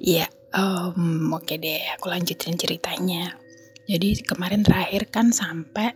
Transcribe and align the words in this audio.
Iya, 0.00 0.32
um, 0.56 1.28
oke 1.36 1.60
deh, 1.60 1.84
aku 1.92 2.08
lanjutin 2.08 2.56
ceritanya. 2.56 3.36
Jadi 3.84 4.24
kemarin 4.24 4.64
terakhir 4.64 5.12
kan 5.12 5.28
sampai 5.28 5.92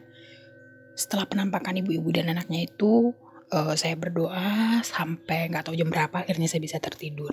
setelah 0.92 1.24
penampakan 1.24 1.80
ibu-ibu 1.80 2.12
dan 2.12 2.28
anaknya 2.28 2.68
itu, 2.68 3.16
uh, 3.48 3.72
saya 3.72 3.96
berdoa 3.96 4.84
sampai 4.84 5.48
nggak 5.48 5.64
tahu 5.64 5.74
jam 5.80 5.88
berapa 5.88 6.20
akhirnya 6.20 6.52
saya 6.52 6.60
bisa 6.60 6.76
tertidur. 6.84 7.32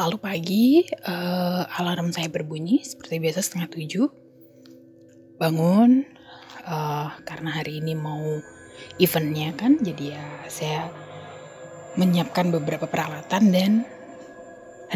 Lalu 0.00 0.16
pagi 0.16 0.66
uh, 0.88 1.68
alarm 1.76 2.16
saya 2.16 2.32
berbunyi 2.32 2.80
seperti 2.80 3.20
biasa 3.20 3.44
setengah 3.44 3.68
tujuh. 3.76 4.08
Bangun 5.36 6.08
uh, 6.64 7.20
karena 7.20 7.50
hari 7.52 7.84
ini 7.84 7.92
mau 7.92 8.40
eventnya 8.96 9.52
kan, 9.52 9.76
jadi 9.76 10.16
ya 10.16 10.24
saya 10.48 10.88
menyiapkan 12.00 12.48
beberapa 12.48 12.88
peralatan 12.88 13.52
dan 13.52 13.72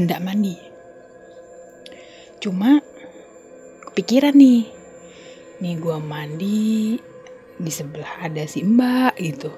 hendak 0.00 0.24
mandi. 0.24 0.56
Cuma 2.40 2.80
kepikiran 3.92 4.32
nih, 4.32 4.64
nih 5.60 5.74
gue 5.76 5.96
mandi 6.00 6.96
di 7.60 7.68
sebelah 7.68 8.24
ada 8.24 8.48
si 8.48 8.64
mbak 8.64 9.20
gitu. 9.20 9.52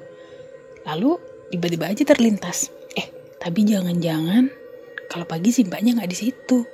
Lalu 0.82 1.14
tiba-tiba 1.54 1.94
aja 1.94 2.02
terlintas, 2.02 2.74
eh 2.98 3.06
tapi 3.38 3.62
jangan-jangan 3.62 4.50
kalau 5.06 5.30
pagi 5.30 5.54
si 5.54 5.62
mbaknya 5.62 6.02
nggak 6.02 6.10
di 6.10 6.18
situ. 6.18 6.66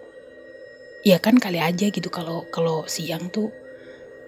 Ya 1.05 1.21
kan 1.21 1.37
kali 1.37 1.61
aja 1.61 1.93
gitu 1.93 2.09
kalau 2.09 2.49
kalau 2.49 2.89
siang 2.89 3.29
tuh 3.29 3.53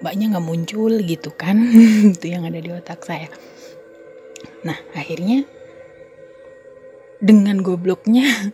mbaknya 0.05 0.37
nggak 0.37 0.45
muncul 0.45 0.93
gitu 1.01 1.33
kan, 1.33 1.57
itu 2.13 2.29
yang 2.29 2.45
ada 2.45 2.61
di 2.61 2.69
otak 2.69 3.01
saya. 3.09 3.33
Nah 4.69 4.77
akhirnya 4.93 5.49
dengan 7.25 7.65
gobloknya 7.65 8.53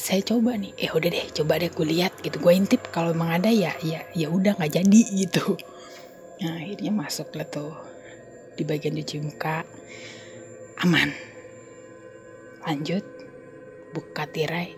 saya 0.00 0.24
coba 0.24 0.56
nih. 0.56 0.72
Eh 0.80 0.88
udah 0.88 1.12
deh 1.12 1.26
coba 1.36 1.60
deh 1.60 1.68
gue 1.68 1.84
lihat 1.84 2.16
gitu. 2.24 2.40
Gue 2.40 2.56
intip 2.56 2.88
kalau 2.88 3.12
emang 3.12 3.36
ada 3.36 3.52
ya 3.52 3.76
ya 3.84 4.00
ya 4.16 4.32
udah 4.32 4.56
nggak 4.56 4.80
jadi 4.80 5.00
gitu. 5.28 5.60
Nah 6.40 6.56
akhirnya 6.64 6.92
masuk 6.96 7.28
lah 7.36 7.44
tuh 7.44 7.76
di 8.56 8.64
bagian 8.64 8.96
cuci 8.96 9.20
muka. 9.20 9.68
Aman. 10.80 11.12
Lanjut 12.64 13.04
buka 13.92 14.24
tirai 14.24 14.72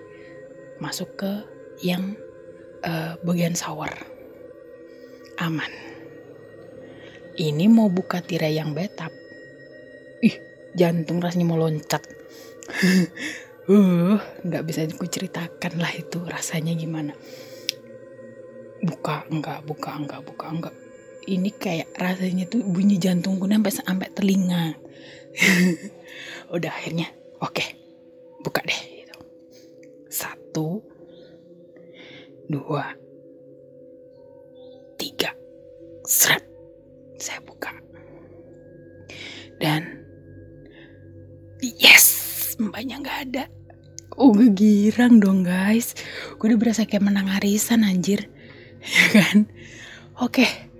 masuk 0.82 1.14
ke 1.14 1.32
yang 1.86 2.18
uh, 2.82 3.14
bagian 3.22 3.54
shower. 3.54 3.94
Aman. 5.38 5.70
Ini 7.38 7.70
mau 7.70 7.86
buka 7.86 8.18
tirai 8.20 8.58
yang 8.58 8.74
betap 8.74 9.22
ih 10.22 10.38
jantung 10.78 11.18
rasanya 11.18 11.50
mau 11.50 11.58
loncat 11.58 12.00
uh 13.70 14.18
nggak 14.42 14.62
bisa 14.66 14.82
aku 14.88 15.06
ceritakan 15.06 15.78
lah 15.78 15.92
itu 15.94 16.18
rasanya 16.26 16.74
gimana. 16.74 17.14
Buka 18.82 19.26
enggak 19.30 19.62
buka 19.62 19.94
enggak 19.94 20.22
buka 20.26 20.46
enggak 20.50 20.74
ini 21.26 21.54
kayak 21.54 21.94
rasanya 21.98 22.50
tuh 22.50 22.66
bunyi 22.66 22.98
jantungku 22.98 23.46
sampai 23.46 23.72
sampai 23.72 24.08
telinga. 24.10 24.74
Udah 26.54 26.72
akhirnya 26.72 27.08
oke 27.38 27.54
okay, 27.54 27.68
buka 28.42 28.60
deh 28.66 28.80
gitu. 29.02 29.16
satu 30.10 30.82
dua 32.50 32.98
tiga. 34.98 35.30
Seret 36.02 36.42
saya 37.22 37.38
buka. 37.46 37.70
Dan 39.62 40.02
yes 41.62 42.21
mbaknya 42.70 43.02
nggak 43.02 43.18
ada. 43.30 43.44
Oh 44.14 44.30
gue 44.30 44.52
girang 44.52 45.18
dong 45.18 45.42
guys. 45.42 45.96
Gue 46.36 46.52
udah 46.52 46.60
berasa 46.60 46.84
kayak 46.84 47.02
menang 47.02 47.32
arisan 47.40 47.82
anjir. 47.82 48.28
Ya 48.82 49.06
kan? 49.14 49.46
Oke 50.18 50.72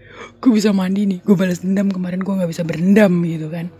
gue 0.42 0.50
bisa 0.50 0.74
mandi 0.74 1.06
nih. 1.06 1.18
Gue 1.22 1.38
balas 1.38 1.62
dendam. 1.62 1.86
Kemarin 1.88 2.26
gue 2.26 2.34
nggak 2.34 2.50
bisa 2.50 2.66
berendam 2.66 3.22
gitu 3.22 3.46
kan? 3.46 3.70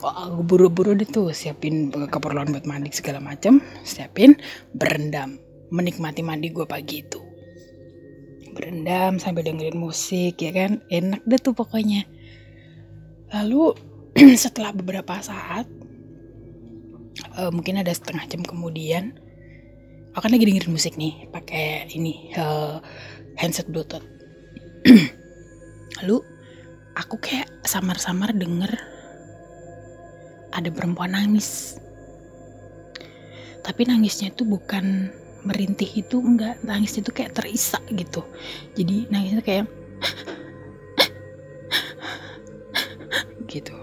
Oh, 0.00 0.42
buru-buru 0.42 0.96
deh 0.96 1.06
tuh 1.06 1.30
siapin 1.30 1.92
keperluan 1.92 2.50
buat 2.50 2.64
mandi 2.64 2.90
segala 2.90 3.22
macam 3.22 3.62
siapin 3.86 4.34
berendam. 4.74 5.38
Menikmati 5.70 6.26
mandi 6.26 6.50
gue 6.50 6.66
pagi 6.66 7.06
itu. 7.06 7.20
Berendam 8.50 9.22
sambil 9.22 9.46
dengerin 9.46 9.78
musik 9.78 10.42
ya 10.42 10.50
kan? 10.50 10.82
Enak 10.90 11.22
deh 11.22 11.38
tuh 11.38 11.54
pokoknya. 11.54 12.10
Lalu 13.30 13.78
setelah 14.42 14.74
beberapa 14.74 15.14
saat 15.22 15.70
uh, 17.38 17.50
mungkin 17.52 17.80
ada 17.80 17.90
setengah 17.90 18.26
jam 18.30 18.42
kemudian 18.42 19.14
aku 20.14 20.26
kan 20.26 20.32
lagi 20.34 20.46
dengerin 20.46 20.74
musik 20.74 20.98
nih 20.98 21.30
pakai 21.30 21.86
ini 21.94 22.34
uh, 22.34 22.82
handset 23.38 23.70
bluetooth. 23.70 24.02
Lalu 26.02 26.18
aku 26.98 27.14
kayak 27.22 27.46
samar-samar 27.62 28.34
denger 28.34 28.74
ada 30.50 30.66
perempuan 30.74 31.14
nangis. 31.14 31.78
Tapi 33.62 33.86
nangisnya 33.86 34.34
itu 34.34 34.42
bukan 34.42 35.14
merintih 35.46 35.86
itu 35.86 36.18
enggak. 36.18 36.58
Nangis 36.66 36.98
itu 36.98 37.14
kayak 37.14 37.38
terisak 37.38 37.84
gitu. 37.94 38.26
Jadi 38.74 39.06
nangisnya 39.12 39.44
kayak 39.46 39.70
gitu. 43.52 43.76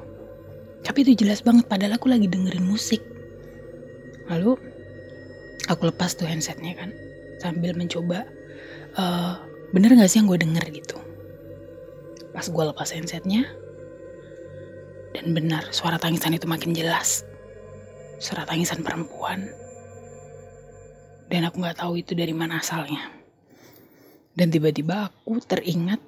Tapi 0.83 0.97
itu 1.07 1.23
jelas 1.23 1.39
banget 1.39 1.71
padahal 1.71 1.95
aku 1.95 2.11
lagi 2.11 2.27
dengerin 2.27 2.67
musik 2.67 3.16
lalu 4.27 4.59
aku 5.67 5.91
lepas 5.91 6.15
tuh 6.15 6.27
handsetnya 6.27 6.75
kan 6.75 6.91
sambil 7.39 7.75
mencoba 7.75 8.27
uh, 8.95 9.39
bener 9.71 9.93
gak 9.95 10.09
sih 10.09 10.23
yang 10.23 10.27
gue 10.31 10.39
denger? 10.39 10.65
gitu. 10.71 10.97
Pas 12.31 12.45
gue 12.45 12.63
lepas 12.63 12.89
handsetnya 12.93 13.47
dan 15.15 15.33
benar 15.33 15.63
suara 15.73 15.97
tangisan 15.99 16.35
itu 16.35 16.47
makin 16.47 16.71
jelas. 16.71 17.23
Suara 18.17 18.47
tangisan 18.49 18.81
perempuan. 18.81 19.49
Dan 21.27 21.43
aku 21.43 21.59
gak 21.59 21.83
tahu 21.83 21.99
itu 21.99 22.15
dari 22.15 22.31
mana 22.31 22.63
asalnya. 22.63 23.11
Dan 24.37 24.53
tiba-tiba 24.53 25.11
aku 25.11 25.41
teringat 25.43 25.99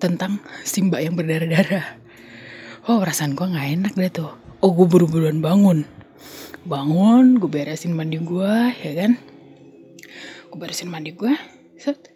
tentang 0.00 0.40
si 0.62 0.84
mbak 0.84 1.02
yang 1.02 1.14
berdarah-darah. 1.18 1.98
Oh 2.88 3.00
perasaan 3.00 3.36
gue 3.36 3.44
gak 3.44 3.68
enak 3.80 3.92
deh 3.96 4.12
tuh. 4.12 4.32
Oh 4.60 4.72
gue 4.72 4.86
buru-buruan 4.86 5.40
bangun 5.40 5.99
bangun 6.66 7.40
gue 7.40 7.50
beresin 7.50 7.96
mandi 7.96 8.20
gue 8.20 8.54
ya 8.80 8.92
kan? 8.96 9.18
Gue 10.50 10.58
beresin 10.58 10.90
mandi 10.90 11.14
gue 11.14 11.32
set 11.80 12.12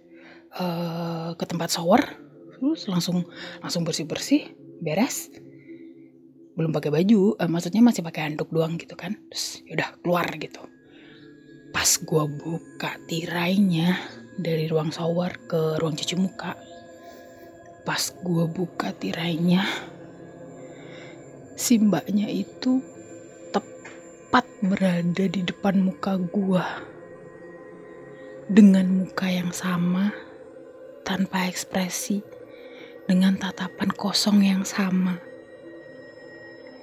uh, 0.58 1.32
ke 1.38 1.44
tempat 1.46 1.72
shower 1.72 2.02
terus 2.54 2.88
langsung 2.88 3.26
langsung 3.64 3.82
bersih 3.82 4.06
bersih 4.08 4.42
beres. 4.80 5.30
Belum 6.54 6.70
pakai 6.70 6.94
baju 6.94 7.34
uh, 7.38 7.50
maksudnya 7.50 7.82
masih 7.82 8.04
pakai 8.04 8.30
handuk 8.32 8.50
doang 8.52 8.76
gitu 8.78 8.94
kan? 8.94 9.16
Terus 9.32 9.62
yaudah 9.66 9.96
keluar 10.02 10.26
gitu. 10.36 10.62
Pas 11.74 11.90
gue 11.98 12.24
buka 12.38 12.96
tirainya 13.10 13.98
dari 14.34 14.66
ruang 14.66 14.90
shower 14.90 15.34
ke 15.46 15.78
ruang 15.78 15.94
cuci 15.94 16.14
muka 16.18 16.58
pas 17.84 18.00
gue 18.00 18.44
buka 18.48 18.96
tirainya 18.96 19.60
si 21.52 21.76
mbaknya 21.76 22.26
itu 22.32 22.80
tepat 24.34 24.66
berada 24.66 25.24
di 25.30 25.46
depan 25.46 25.78
muka 25.78 26.18
gua. 26.18 26.82
Dengan 28.50 29.06
muka 29.06 29.30
yang 29.30 29.54
sama 29.54 30.10
tanpa 31.06 31.46
ekspresi 31.46 32.18
dengan 33.06 33.38
tatapan 33.38 33.94
kosong 33.94 34.42
yang 34.42 34.66
sama. 34.66 35.22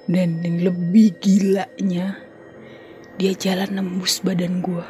Dan 0.07 0.39
yang 0.48 0.63
lebih 0.63 1.19
gilanya 1.19 2.24
dia 3.19 3.36
jalan 3.36 3.83
nembus 3.83 4.24
badan 4.24 4.63
gua. 4.63 4.88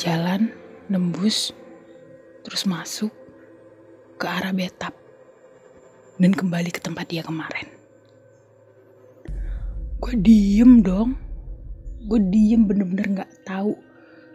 Jalan 0.00 0.56
nembus 0.88 1.52
terus 2.48 2.64
masuk 2.64 3.12
ke 4.16 4.24
arah 4.24 4.56
betap 4.56 4.96
dan 6.16 6.32
kembali 6.32 6.72
ke 6.72 6.80
tempat 6.80 7.12
dia 7.12 7.20
kemarin 7.20 7.73
gue 10.04 10.20
diem 10.20 10.84
dong. 10.84 11.16
Gue 12.04 12.20
diem 12.28 12.68
bener-bener 12.68 13.24
nggak 13.24 13.30
-bener 13.32 13.48
tahu. 13.48 13.72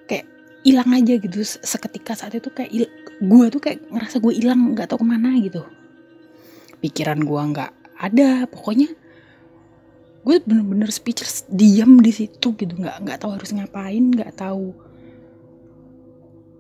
Kayak 0.09 0.25
hilang 0.65 0.89
aja 0.97 1.13
gitu 1.21 1.45
seketika 1.45 2.17
saat 2.17 2.33
itu 2.33 2.49
kayak 2.49 2.89
gue 3.21 3.45
tuh 3.53 3.61
kayak 3.61 3.85
ngerasa 3.93 4.17
gue 4.17 4.33
hilang 4.33 4.73
nggak 4.73 4.89
tahu 4.89 5.05
ke 5.05 5.07
mana 5.07 5.37
gitu. 5.37 5.61
Pikiran 6.81 7.21
gue 7.21 7.41
nggak 7.53 7.71
ada 8.01 8.49
pokoknya 8.49 8.89
gue 10.19 10.35
bener-bener 10.41 10.89
speechless 10.89 11.45
diam 11.53 12.01
di 12.01 12.09
situ 12.17 12.57
gitu. 12.57 12.73
Nggak 12.73 13.05
nggak 13.05 13.17
tahu 13.21 13.37
harus 13.37 13.53
ngapain 13.53 14.09
nggak 14.09 14.41
tahu. 14.41 14.73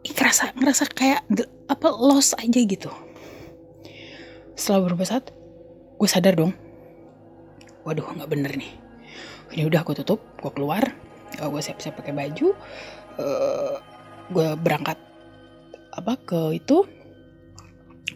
Ngerasa 0.05 0.53
ngerasa 0.53 0.85
kayak 0.93 1.25
apa 1.65 1.87
lost 1.97 2.37
aja 2.37 2.61
gitu. 2.61 2.93
Setelah 4.53 4.85
beberapa 4.85 5.01
saat 5.01 5.33
gue 5.97 6.09
sadar 6.09 6.37
dong. 6.37 6.53
Waduh 7.89 8.05
nggak 8.05 8.29
bener 8.29 8.53
nih 8.53 8.88
ini 9.53 9.65
udah 9.65 9.81
aku 9.81 9.97
tutup 9.97 10.19
gue 10.37 10.51
keluar. 10.53 10.83
Uh, 11.41 11.49
gue 11.49 11.61
siap-siap 11.61 11.97
pakai 11.97 12.13
baju. 12.13 12.53
Uh, 13.17 13.75
gue 14.29 14.49
berangkat 14.61 14.97
apa 15.93 16.13
ke 16.21 16.57
itu 16.57 16.85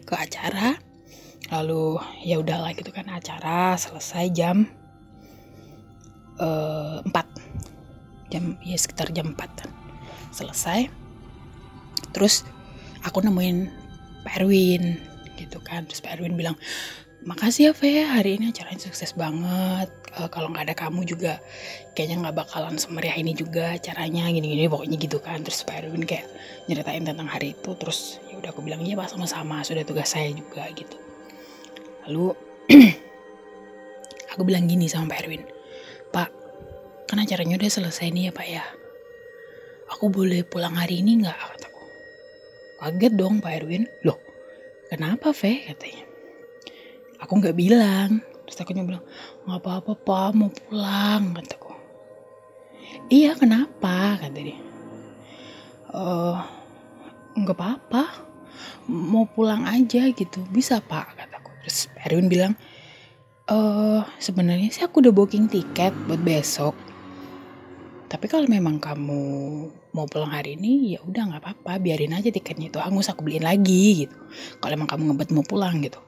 ke 0.06 0.14
acara. 0.14 0.78
Lalu 1.52 2.00
ya 2.24 2.40
udahlah 2.40 2.72
gitu 2.72 2.90
kan 2.90 3.06
acara 3.12 3.76
selesai 3.76 4.32
jam 4.32 4.64
uh, 6.40 7.04
4 7.04 8.32
jam 8.32 8.56
ya 8.64 8.78
sekitar 8.80 9.12
jam 9.12 9.36
4 9.36 9.68
selesai. 10.34 10.88
Terus 12.14 12.46
aku 13.04 13.22
nemuin 13.22 13.70
Pak 14.24 14.40
Erwin 14.40 14.98
gitu 15.36 15.60
kan. 15.60 15.84
Terus 15.86 16.00
Pak 16.00 16.18
Erwin 16.18 16.38
bilang 16.38 16.56
makasih 17.24 17.68
ya 17.68 17.72
Fe 17.72 18.04
hari 18.04 18.36
ini 18.36 18.52
acaranya 18.52 18.84
sukses 18.84 19.16
banget. 19.16 19.88
Uh, 20.14 20.28
kalau 20.28 20.52
nggak 20.52 20.70
ada 20.70 20.76
kamu 20.76 21.08
juga 21.08 21.40
kayaknya 21.96 22.28
nggak 22.28 22.36
bakalan 22.44 22.76
semeriah 22.76 23.16
ini 23.16 23.32
juga 23.34 23.74
caranya 23.80 24.28
gini-gini 24.28 24.68
pokoknya 24.68 24.96
gitu 25.00 25.18
kan. 25.24 25.40
Terus 25.40 25.64
Pak 25.64 25.88
Erwin 25.88 26.04
kayak 26.04 26.28
nyeritain 26.68 27.02
tentang 27.02 27.26
hari 27.26 27.56
itu 27.56 27.72
terus 27.80 28.20
ya 28.28 28.36
udah 28.38 28.52
aku 28.52 28.60
bilang 28.60 28.84
iya 28.84 28.94
pak 28.94 29.08
sama-sama 29.08 29.64
sudah 29.64 29.82
tugas 29.88 30.12
saya 30.12 30.30
juga 30.36 30.68
gitu. 30.76 30.96
Lalu 32.06 32.36
aku 34.36 34.42
bilang 34.44 34.68
gini 34.68 34.84
sama 34.88 35.08
Pak 35.08 35.18
Erwin 35.24 35.44
Pak 36.12 36.28
kan 37.08 37.20
acaranya 37.20 37.56
udah 37.56 37.70
selesai 37.72 38.12
nih 38.12 38.28
ya 38.28 38.32
Pak 38.36 38.46
ya. 38.48 38.64
Aku 39.96 40.12
boleh 40.12 40.44
pulang 40.44 40.76
hari 40.76 41.00
ini 41.00 41.24
nggak? 41.24 41.36
Kataku 41.36 41.82
kaget 42.84 43.12
dong 43.16 43.40
Pak 43.40 43.52
Erwin. 43.64 43.88
Loh 44.04 44.20
kenapa 44.92 45.32
Fe? 45.32 45.64
katanya 45.64 46.13
aku 47.20 47.32
nggak 47.40 47.56
bilang. 47.56 48.22
Terus 48.44 48.58
aku 48.60 48.76
bilang 48.76 49.04
nggak 49.48 49.60
apa-apa 49.60 49.92
pak 49.96 50.30
mau 50.36 50.50
pulang 50.52 51.32
kataku. 51.32 51.72
Iya 53.08 53.36
kenapa? 53.36 54.20
kata 54.20 54.38
dia. 54.38 54.58
Eh 55.94 56.38
nggak 57.40 57.56
apa-apa. 57.56 58.04
Mau 58.86 59.24
pulang 59.24 59.64
aja 59.64 60.12
gitu. 60.12 60.44
Bisa 60.52 60.80
pak 60.84 61.16
kataku. 61.16 61.50
Terus 61.64 61.88
Erwin 62.04 62.28
bilang 62.28 62.54
eh 63.44 64.02
sebenarnya 64.20 64.72
sih 64.72 64.84
aku 64.84 65.04
udah 65.04 65.12
booking 65.12 65.48
tiket 65.48 65.92
buat 66.04 66.20
besok. 66.20 66.76
Tapi 68.04 68.30
kalau 68.30 68.46
memang 68.46 68.78
kamu 68.78 69.22
mau 69.90 70.06
pulang 70.06 70.30
hari 70.30 70.54
ini 70.54 70.94
ya 70.94 71.00
udah 71.02 71.32
nggak 71.32 71.42
apa-apa. 71.42 71.80
Biarin 71.80 72.12
aja 72.12 72.28
tiketnya 72.28 72.68
itu. 72.68 72.78
Aku 72.78 73.00
aku 73.00 73.24
beliin 73.24 73.42
lagi 73.42 74.06
gitu. 74.06 74.16
Kalau 74.60 74.72
emang 74.76 74.86
kamu 74.86 75.02
ngebet 75.10 75.32
mau 75.32 75.42
pulang 75.42 75.80
gitu 75.80 76.03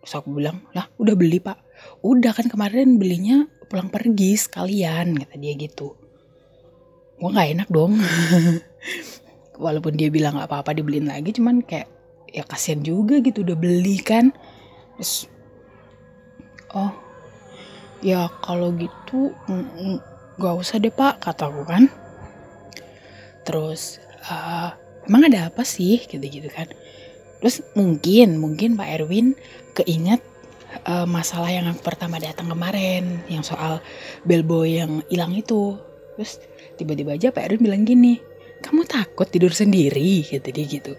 Terus 0.00 0.14
aku 0.16 0.32
bilang, 0.32 0.64
lah 0.72 0.88
udah 0.96 1.14
beli 1.16 1.38
pak. 1.40 1.60
Udah 2.00 2.32
kan 2.32 2.48
kemarin 2.48 2.96
belinya 2.96 3.44
pulang 3.68 3.92
pergi 3.92 4.34
sekalian, 4.34 5.14
kata 5.20 5.36
dia 5.36 5.52
gitu. 5.54 5.94
Gue 7.20 7.30
gak 7.30 7.52
enak 7.52 7.68
dong. 7.68 8.00
Walaupun 9.64 9.92
dia 9.94 10.08
bilang 10.08 10.40
gak 10.40 10.48
apa-apa 10.48 10.72
dibeliin 10.72 11.12
lagi, 11.12 11.36
cuman 11.36 11.60
kayak 11.60 11.86
ya 12.32 12.46
kasihan 12.48 12.80
juga 12.80 13.20
gitu 13.20 13.44
udah 13.44 13.56
beli 13.60 14.00
kan. 14.00 14.32
Terus, 14.96 15.28
oh 16.72 16.92
ya 18.00 18.32
kalau 18.40 18.72
gitu 18.80 19.36
gak 20.40 20.56
usah 20.56 20.80
deh 20.80 20.88
pak, 20.88 21.20
kataku 21.20 21.62
kan. 21.68 21.92
Terus, 23.44 24.00
uh, 24.24 24.72
emang 25.04 25.28
ada 25.28 25.52
apa 25.52 25.60
sih 25.60 26.00
gitu-gitu 26.08 26.48
kan. 26.48 26.72
Terus 27.40 27.64
mungkin, 27.72 28.36
mungkin 28.36 28.76
Pak 28.76 28.88
Erwin 29.00 29.32
keinget 29.72 30.20
uh, 30.84 31.08
masalah 31.08 31.48
yang 31.48 31.66
aku 31.72 31.80
pertama 31.80 32.20
datang 32.20 32.52
kemarin, 32.52 33.24
yang 33.32 33.40
soal 33.40 33.80
bellboy 34.28 34.76
yang 34.76 35.00
hilang 35.08 35.32
itu. 35.32 35.80
Terus 36.20 36.36
tiba-tiba 36.76 37.16
aja 37.16 37.32
Pak 37.32 37.48
Erwin 37.48 37.64
bilang 37.64 37.82
gini, 37.88 38.20
kamu 38.60 38.84
takut 38.84 39.24
tidur 39.26 39.56
sendiri, 39.56 40.20
gitu 40.20 40.48
dia 40.52 40.64
gitu. 40.68 40.92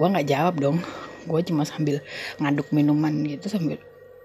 Gue 0.00 0.06
nggak 0.08 0.28
jawab 0.32 0.56
dong, 0.56 0.80
gue 1.28 1.40
cuma 1.44 1.68
sambil 1.68 2.00
ngaduk 2.40 2.72
minuman 2.72 3.12
gitu 3.28 3.52
sambil 3.52 3.76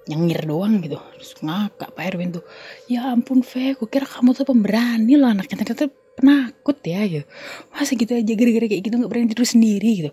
nyengir 0.08 0.48
doang 0.48 0.80
gitu. 0.80 0.96
Terus 1.20 1.36
ngakak 1.44 1.92
Pak 1.92 2.04
Erwin 2.08 2.32
tuh, 2.40 2.44
ya 2.88 3.12
ampun 3.12 3.44
Fe, 3.44 3.76
gue 3.76 3.88
kira 3.92 4.08
kamu 4.08 4.32
tuh 4.32 4.48
pemberani 4.48 5.20
loh 5.20 5.28
anaknya 5.28 5.60
ternyata 5.60 5.92
penakut 6.16 6.80
ya 6.88 7.04
gitu. 7.04 7.28
Masa 7.76 7.92
gitu 8.00 8.16
aja 8.16 8.32
gara-gara 8.32 8.66
kayak 8.72 8.80
gitu 8.88 8.96
nggak 8.96 9.12
berani 9.12 9.28
tidur 9.28 9.44
sendiri 9.44 9.92
gitu 10.00 10.12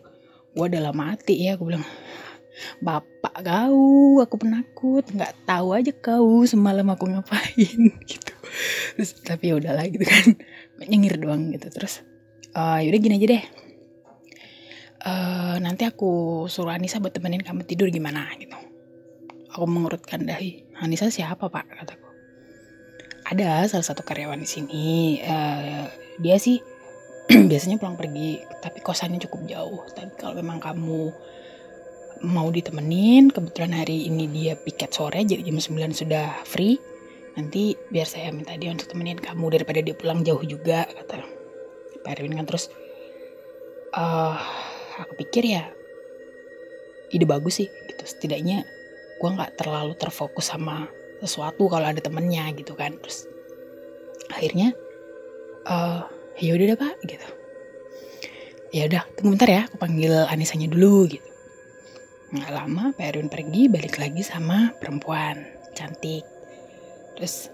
gue 0.53 0.65
udah 0.69 0.93
mati 0.93 1.49
ya 1.49 1.57
aku 1.57 1.73
bilang 1.73 1.85
bapak 2.85 3.41
kau 3.41 4.21
aku 4.21 4.35
penakut 4.37 5.05
nggak 5.09 5.33
tahu 5.49 5.73
aja 5.73 5.93
kau 5.97 6.45
semalam 6.45 6.87
aku 6.93 7.09
ngapain. 7.09 7.81
Gitu. 8.11 8.33
Terus 8.99 9.11
tapi 9.25 9.49
ya 9.49 9.57
udahlah 9.57 9.89
gitu 9.89 10.05
kan. 10.05 10.37
Nyengir 10.85 11.17
doang 11.17 11.49
gitu. 11.57 11.73
Terus 11.73 12.05
uh, 12.53 12.79
yaudah 12.85 13.01
gini 13.01 13.17
aja 13.17 13.27
deh. 13.39 13.45
Uh, 15.03 15.57
nanti 15.59 15.89
aku 15.89 16.45
suruh 16.47 16.77
Anissa 16.77 17.01
buat 17.01 17.17
temenin 17.17 17.41
kamu 17.41 17.65
tidur 17.65 17.89
gimana? 17.89 18.29
Gitu. 18.37 18.55
Aku 19.57 19.65
mengurutkan 19.65 20.29
dahi 20.29 20.69
Anissa 20.77 21.09
siapa 21.09 21.49
pak? 21.49 21.65
kataku. 21.73 22.09
Ada 23.33 23.65
salah 23.73 23.87
satu 23.89 24.05
karyawan 24.05 24.45
di 24.45 24.49
sini. 24.49 24.85
Uh, 25.25 25.89
dia 26.21 26.37
sih 26.37 26.61
biasanya 27.51 27.81
pulang 27.81 27.97
pergi 27.97 28.45
tapi 28.61 28.85
kosannya 28.85 29.21
cukup 29.29 29.41
jauh. 29.49 29.83
Tapi 29.93 30.13
kalau 30.21 30.37
memang 30.37 30.61
kamu 30.61 31.13
mau 32.23 32.49
ditemenin 32.53 33.33
kebetulan 33.33 33.83
hari 33.83 34.07
ini 34.07 34.31
dia 34.31 34.55
piket 34.55 34.95
sore 34.95 35.25
jadi 35.25 35.41
jam 35.43 35.59
9 35.59 35.97
sudah 35.97 36.45
free. 36.45 36.77
Nanti 37.33 37.73
biar 37.89 38.05
saya 38.05 38.29
minta 38.29 38.53
dia 38.61 38.69
untuk 38.69 38.93
temenin 38.93 39.17
kamu 39.17 39.57
daripada 39.57 39.81
dia 39.81 39.97
pulang 39.97 40.21
jauh 40.21 40.45
juga 40.45 40.85
kata 40.85 41.25
Pak 42.05 42.11
Erwin 42.19 42.37
kan. 42.37 42.45
Terus 42.45 42.69
uh, 43.97 44.37
aku 45.01 45.25
pikir 45.25 45.49
ya 45.49 45.73
ide 47.09 47.25
bagus 47.25 47.65
sih 47.65 47.69
gitu. 47.89 48.05
Setidaknya 48.05 48.69
gue 49.17 49.29
nggak 49.33 49.57
terlalu 49.57 49.97
terfokus 49.97 50.53
sama 50.53 50.91
sesuatu 51.25 51.71
kalau 51.73 51.89
ada 51.89 52.01
temennya 52.03 52.53
gitu 52.53 52.77
kan. 52.77 53.01
Terus 53.01 53.25
akhirnya 54.29 54.77
uh, 55.65 56.05
ya 56.41 56.57
udah 56.57 56.67
deh 56.73 56.79
pak 56.79 56.95
gitu. 57.05 57.29
Ya 58.73 58.89
udah 58.89 59.05
tunggu 59.17 59.37
bentar 59.37 59.51
ya 59.53 59.63
aku 59.69 59.77
panggil 59.77 60.13
Anisanya 60.33 60.73
dulu 60.73 61.05
gitu. 61.05 61.29
Nggak 62.33 62.53
lama 62.57 62.97
Pak 62.97 63.05
Erwin 63.05 63.29
pergi 63.29 63.69
balik 63.69 64.01
lagi 64.01 64.25
sama 64.25 64.73
perempuan 64.81 65.45
cantik. 65.77 66.25
Terus 67.13 67.53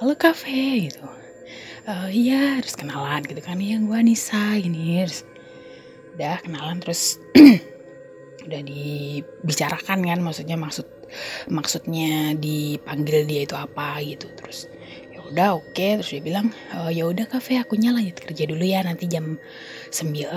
halo 0.00 0.16
kafe 0.16 0.88
gitu. 0.88 1.04
Uh, 1.84 2.08
iya 2.08 2.56
terus 2.64 2.80
kenalan 2.80 3.20
gitu 3.28 3.44
kan. 3.44 3.60
Yang 3.60 3.92
gue 3.92 3.98
Anissa 4.00 4.56
gini 4.56 5.04
terus 5.04 5.28
udah 6.16 6.40
kenalan 6.40 6.80
terus 6.80 7.20
udah 8.48 8.60
dibicarakan 8.64 10.00
kan 10.00 10.18
maksudnya 10.24 10.56
maksud 10.56 10.88
maksudnya 11.52 12.32
dipanggil 12.40 13.28
dia 13.28 13.44
itu 13.44 13.52
apa 13.52 14.00
gitu. 14.00 14.32
Terus 14.32 14.72
udah 15.34 15.58
oke. 15.58 15.74
Okay. 15.74 15.98
terus 15.98 16.14
dia 16.14 16.22
bilang 16.22 16.54
e, 16.70 16.94
ya 16.94 17.10
udah 17.10 17.26
kafe 17.26 17.58
aku 17.58 17.74
nyala 17.74 17.98
lanjut 17.98 18.22
kerja 18.22 18.46
dulu 18.46 18.62
ya 18.62 18.86
nanti 18.86 19.10
jam 19.10 19.34
9 19.90 20.30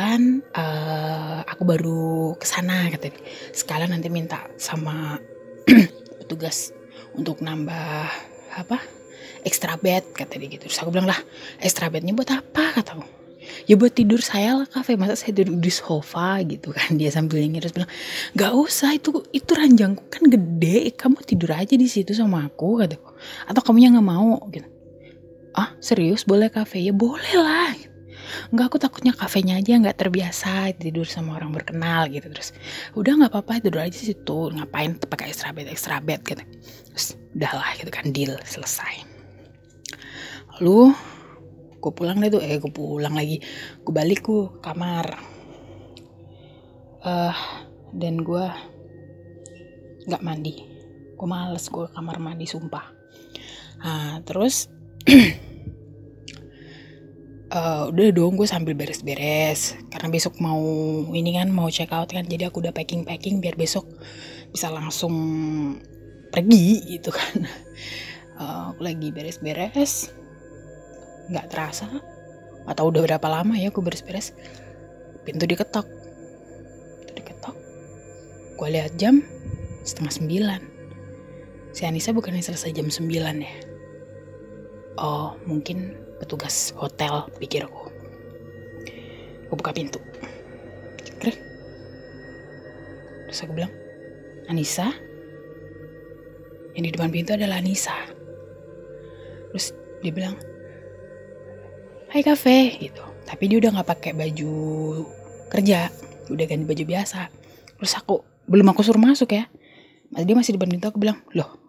uh, 0.58 1.42
aku 1.46 1.62
baru 1.62 2.34
ke 2.34 2.46
sana 2.50 2.90
kata 2.90 3.14
dia. 3.14 3.22
Sekalian 3.54 3.94
nanti 3.94 4.10
minta 4.10 4.50
sama 4.58 5.22
petugas 6.26 6.74
untuk 7.14 7.46
nambah 7.46 8.10
apa 8.58 8.82
extra 9.46 9.78
bed 9.78 10.18
kata 10.18 10.34
dia 10.42 10.58
gitu. 10.58 10.66
Terus 10.66 10.82
aku 10.82 10.90
bilang 10.90 11.06
lah 11.06 11.22
extra 11.62 11.94
bednya 11.94 12.18
buat 12.18 12.34
apa? 12.34 12.82
kataku 12.82 13.06
ya 13.70 13.80
buat 13.80 13.94
tidur 13.96 14.20
saya 14.20 14.60
lah 14.60 14.68
kafe 14.68 14.98
masa 14.98 15.14
saya 15.14 15.32
tidur 15.32 15.62
di 15.62 15.72
sofa? 15.72 16.42
gitu 16.42 16.74
kan 16.74 16.98
dia 16.98 17.14
sambil 17.14 17.40
nyengir 17.40 17.64
terus 17.64 17.78
bilang 17.78 17.92
gak 18.36 18.52
usah 18.52 18.98
itu 18.98 19.14
itu 19.30 19.52
ranjangku 19.54 20.10
kan 20.10 20.26
gede. 20.26 20.90
Kamu 20.98 21.22
tidur 21.22 21.54
aja 21.54 21.78
di 21.78 21.86
situ 21.86 22.18
sama 22.18 22.50
aku 22.50 22.82
kataku 22.82 23.14
atau 23.46 23.62
kamu 23.62 23.78
yang 23.86 23.94
nggak 23.94 24.10
mau 24.10 24.42
gitu 24.50 24.77
ah 25.54 25.72
serius? 25.80 26.28
Boleh 26.28 26.50
kafe? 26.52 26.82
Ya 26.82 26.92
boleh 26.96 27.36
lah. 27.38 27.72
Nggak 28.52 28.66
aku 28.68 28.78
takutnya 28.80 29.14
kafenya 29.16 29.56
aja 29.60 29.80
nggak 29.80 29.98
terbiasa 30.04 30.76
tidur 30.76 31.08
sama 31.08 31.40
orang 31.40 31.56
berkenal 31.56 32.12
gitu. 32.12 32.28
Terus 32.28 32.52
udah 32.96 33.12
nggak 33.24 33.32
apa-apa 33.32 33.64
tidur 33.64 33.84
aja 33.84 33.96
situ. 33.96 34.52
Ngapain 34.52 35.00
pakai 35.00 35.32
extra 35.32 35.56
bed 35.56 35.68
extra 35.72 36.04
bed 36.04 36.22
gitu. 36.28 36.44
Terus 36.92 37.16
udahlah 37.36 37.72
gitu 37.80 37.92
kan 37.94 38.12
deal 38.12 38.36
selesai. 38.44 39.04
Lalu 40.58 40.92
gue 41.78 41.92
pulang 41.94 42.18
deh 42.20 42.34
tuh 42.34 42.42
eh 42.44 42.60
gue 42.60 42.72
pulang 42.74 43.16
lagi. 43.16 43.40
Gue 43.86 43.94
balik 43.96 44.28
ke 44.28 44.60
kamar. 44.60 45.06
Uh, 47.08 47.36
dan 47.96 48.20
gue 48.20 48.46
nggak 50.08 50.24
mandi. 50.24 50.68
Gue 51.16 51.28
males 51.28 51.64
gue 51.72 51.86
kamar 51.96 52.20
mandi 52.20 52.44
sumpah. 52.44 52.92
Nah, 53.78 54.20
terus 54.26 54.68
uh, 57.52 57.84
udah 57.92 58.12
dong 58.12 58.36
gue 58.36 58.48
sambil 58.48 58.76
beres-beres. 58.76 59.80
Karena 59.88 60.08
besok 60.12 60.40
mau 60.44 60.60
ini 61.16 61.40
kan 61.40 61.48
mau 61.52 61.72
check 61.72 61.92
out 61.96 62.12
kan. 62.12 62.28
Jadi 62.28 62.44
aku 62.48 62.60
udah 62.60 62.76
packing 62.76 63.08
packing 63.08 63.40
biar 63.40 63.56
besok 63.56 63.88
bisa 64.52 64.68
langsung 64.72 65.16
pergi 66.32 67.00
gitu 67.00 67.12
kan. 67.16 67.48
Uh, 68.38 68.64
aku 68.76 68.82
lagi 68.84 69.08
beres-beres. 69.16 70.12
Nggak 71.32 71.48
terasa. 71.52 71.88
Atau 72.68 72.92
udah 72.92 73.04
berapa 73.08 73.28
lama 73.32 73.56
ya 73.56 73.72
gue 73.72 73.84
beres-beres. 73.84 74.36
Pintu 75.24 75.48
diketok. 75.48 75.88
Pintu 77.04 77.14
diketok. 77.16 77.56
Gue 78.60 78.68
lihat 78.76 78.96
jam 79.00 79.24
setengah 79.88 80.12
sembilan. 80.12 80.62
Si 81.72 81.86
Anissa 81.86 82.12
bukannya 82.12 82.42
selesai 82.42 82.74
jam 82.74 82.90
sembilan 82.90 83.38
ya 83.38 83.67
oh 84.98 85.38
mungkin 85.46 85.94
petugas 86.18 86.74
hotel 86.78 87.30
pikirku 87.38 87.88
gue 89.48 89.56
buka 89.56 89.72
pintu. 89.72 90.04
Terus 93.28 93.44
aku 93.44 93.56
bilang 93.56 93.72
Anissa? 94.48 94.92
Yang 96.76 96.84
di 96.84 96.92
depan 96.96 97.12
pintu 97.12 97.32
adalah 97.36 97.60
Anissa. 97.60 97.96
Terus 99.52 99.72
dia 100.04 100.12
bilang 100.12 100.36
Hai 102.08 102.24
kafe 102.24 102.80
gitu. 102.80 103.04
Tapi 103.28 103.52
dia 103.52 103.60
udah 103.60 103.72
nggak 103.80 103.88
pakai 103.88 104.12
baju 104.16 104.52
kerja. 105.52 105.92
Udah 106.32 106.46
ganti 106.48 106.64
baju 106.64 106.84
biasa. 106.88 107.28
Terus 107.80 107.94
aku 108.00 108.24
belum 108.48 108.72
aku 108.72 108.84
suruh 108.84 109.00
masuk 109.00 109.36
ya. 109.36 109.48
Dia 110.12 110.36
masih 110.36 110.56
di 110.56 110.60
depan 110.60 110.72
pintu 110.72 110.88
aku 110.88 111.00
bilang 111.04 111.20
loh 111.36 111.60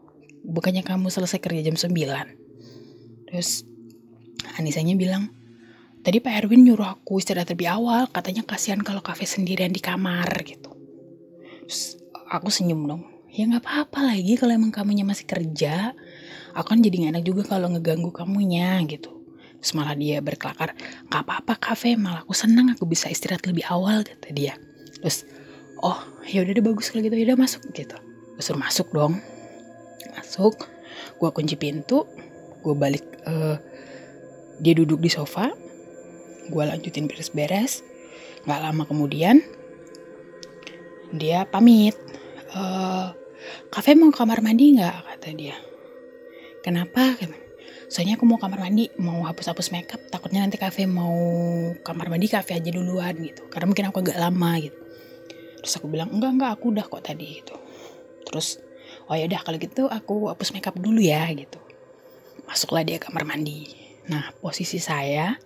bukannya 0.46 0.86
kamu 0.86 1.10
selesai 1.10 1.42
kerja 1.42 1.66
jam 1.66 1.74
9 1.74 2.47
terus 3.28 3.68
Anisanya 4.58 4.94
bilang 4.98 5.30
tadi 6.02 6.22
Pak 6.22 6.32
Erwin 6.34 6.66
nyuruh 6.66 6.98
aku 6.98 7.22
istirahat 7.22 7.50
lebih 7.52 7.68
awal 7.70 8.10
katanya 8.10 8.46
kasihan 8.46 8.82
kalau 8.82 9.02
kafe 9.02 9.26
sendirian 9.26 9.70
di 9.74 9.82
kamar 9.82 10.26
gitu. 10.46 10.74
Terus 11.66 11.98
aku 12.30 12.48
senyum 12.50 12.86
dong. 12.86 13.02
Ya 13.28 13.44
nggak 13.44 13.62
apa-apa 13.62 14.14
lagi 14.14 14.34
kalau 14.34 14.56
emang 14.56 14.72
kamunya 14.72 15.04
masih 15.04 15.28
kerja. 15.28 15.92
Aku 16.56 16.74
kan 16.74 16.80
jadi 16.82 17.06
gak 17.06 17.12
enak 17.14 17.24
juga 17.28 17.42
kalau 17.54 17.70
ngeganggu 17.70 18.10
kamunya 18.10 18.82
gitu. 18.88 19.14
Terus 19.62 19.72
malah 19.78 19.94
dia 19.94 20.18
berkelakar, 20.18 20.74
gak 21.06 21.22
apa-apa 21.22 21.54
kafe, 21.58 21.94
malah 21.94 22.22
aku 22.22 22.34
senang 22.34 22.70
aku 22.74 22.86
bisa 22.86 23.10
istirahat 23.10 23.46
lebih 23.46 23.66
awal 23.66 24.02
kata 24.02 24.30
dia. 24.34 24.54
Terus, 25.02 25.26
oh 25.82 25.98
ya 26.26 26.42
udah 26.42 26.54
deh 26.54 26.64
bagus 26.64 26.90
kalau 26.90 27.06
gitu, 27.06 27.14
ya 27.14 27.34
udah 27.34 27.38
masuk 27.38 27.62
gitu. 27.74 27.94
Suruh 28.38 28.58
masuk 28.58 28.90
dong, 28.90 29.18
masuk, 30.14 30.66
gue 31.18 31.30
kunci 31.34 31.58
pintu, 31.58 32.06
gue 32.62 32.74
balik, 32.74 33.04
uh, 33.26 33.56
dia 34.58 34.74
duduk 34.74 34.98
di 35.02 35.10
sofa, 35.10 35.50
gue 36.48 36.62
lanjutin 36.62 37.06
beres-beres. 37.06 37.82
Gak 38.46 38.60
lama 38.62 38.86
kemudian, 38.88 39.42
dia 41.14 41.44
pamit, 41.48 41.94
uh, 42.54 43.12
kafe 43.70 43.94
mau 43.94 44.10
kamar 44.14 44.40
mandi 44.40 44.78
nggak? 44.78 44.96
kata 45.18 45.28
dia. 45.34 45.56
Kenapa? 46.62 47.16
Soalnya 47.88 48.20
aku 48.20 48.28
mau 48.28 48.36
kamar 48.36 48.60
mandi 48.60 48.92
mau 49.00 49.24
hapus-hapus 49.24 49.72
makeup. 49.72 50.00
Takutnya 50.12 50.44
nanti 50.44 50.60
kafe 50.60 50.84
mau 50.84 51.16
kamar 51.80 52.12
mandi 52.12 52.28
kafe 52.28 52.56
aja 52.60 52.68
duluan 52.68 53.16
gitu. 53.24 53.48
Karena 53.48 53.72
mungkin 53.72 53.88
aku 53.88 54.04
agak 54.04 54.18
lama 54.20 54.50
gitu. 54.60 54.76
Terus 55.64 55.74
aku 55.80 55.86
bilang 55.88 56.12
enggak 56.12 56.36
enggak 56.36 56.50
aku 56.54 56.64
udah 56.70 56.84
kok 56.84 57.02
tadi 57.02 57.40
gitu. 57.40 57.56
Terus 58.28 58.60
oh 59.08 59.16
ya 59.16 59.24
udah 59.24 59.40
kalau 59.40 59.58
gitu 59.60 59.82
aku 59.88 60.28
hapus 60.28 60.52
makeup 60.52 60.76
dulu 60.76 61.00
ya 61.00 61.24
gitu 61.32 61.67
masuklah 62.48 62.80
dia 62.80 62.96
kamar 62.96 63.28
mandi. 63.28 63.68
Nah 64.08 64.32
posisi 64.40 64.80
saya 64.80 65.36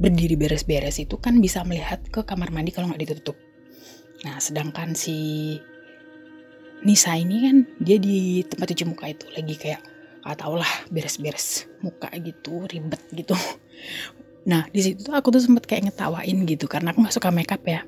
berdiri 0.00 0.34
beres-beres 0.34 0.98
itu 0.98 1.20
kan 1.20 1.38
bisa 1.38 1.62
melihat 1.62 2.02
ke 2.08 2.24
kamar 2.24 2.48
mandi 2.50 2.72
kalau 2.72 2.88
nggak 2.90 3.04
ditutup. 3.04 3.36
Nah 4.24 4.40
sedangkan 4.40 4.96
si 4.96 5.60
Nisa 6.84 7.14
ini 7.14 7.36
kan 7.44 7.56
dia 7.78 8.00
di 8.00 8.42
tempat 8.44 8.72
cuci 8.72 8.84
muka 8.88 9.06
itu 9.12 9.24
lagi 9.32 9.54
kayak 9.56 9.80
gak 10.24 10.40
tau 10.40 10.56
lah 10.56 10.68
beres-beres 10.88 11.68
muka 11.84 12.08
gitu 12.16 12.64
ribet 12.64 13.04
gitu. 13.12 13.36
Nah 14.44 14.68
di 14.68 14.84
situ 14.84 15.08
aku 15.08 15.32
tuh 15.32 15.40
sempet 15.40 15.64
kayak 15.64 15.88
ngetawain 15.88 16.44
gitu 16.44 16.68
karena 16.68 16.92
aku 16.92 17.00
nggak 17.00 17.16
suka 17.16 17.32
makeup 17.32 17.64
ya. 17.64 17.80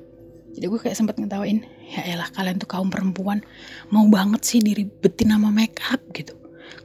Jadi 0.57 0.65
gue 0.65 0.79
kayak 0.81 0.97
sempet 0.97 1.21
ngetawain 1.21 1.61
ya 1.85 2.17
elah 2.17 2.25
kalian 2.33 2.57
tuh 2.57 2.65
kaum 2.65 2.89
perempuan 2.89 3.45
mau 3.93 4.09
banget 4.09 4.41
sih 4.41 4.59
diribetin 4.65 5.37
sama 5.37 5.53
makeup 5.53 6.01
gitu 6.17 6.33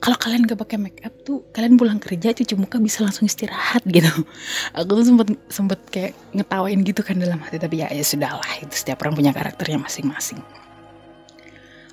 kalau 0.03 0.19
kalian 0.19 0.43
gak 0.51 0.59
pakai 0.59 0.79
makeup 0.83 1.15
tuh 1.23 1.47
kalian 1.55 1.79
pulang 1.79 2.03
kerja 2.03 2.35
cuci 2.35 2.59
muka 2.59 2.83
bisa 2.83 3.07
langsung 3.07 3.31
istirahat 3.31 3.87
gitu. 3.87 4.11
Aku 4.79 4.99
tuh 4.99 5.07
sempet 5.07 5.29
sempet 5.47 5.81
kayak 5.95 6.13
ngetawain 6.35 6.83
gitu 6.83 7.07
kan 7.07 7.23
dalam 7.23 7.39
hati 7.39 7.63
tapi 7.63 7.87
ya 7.87 7.89
ya 7.91 8.03
sudahlah 8.03 8.51
itu 8.59 8.75
setiap 8.75 9.07
orang 9.07 9.15
punya 9.15 9.31
karakternya 9.31 9.79
masing-masing. 9.79 10.43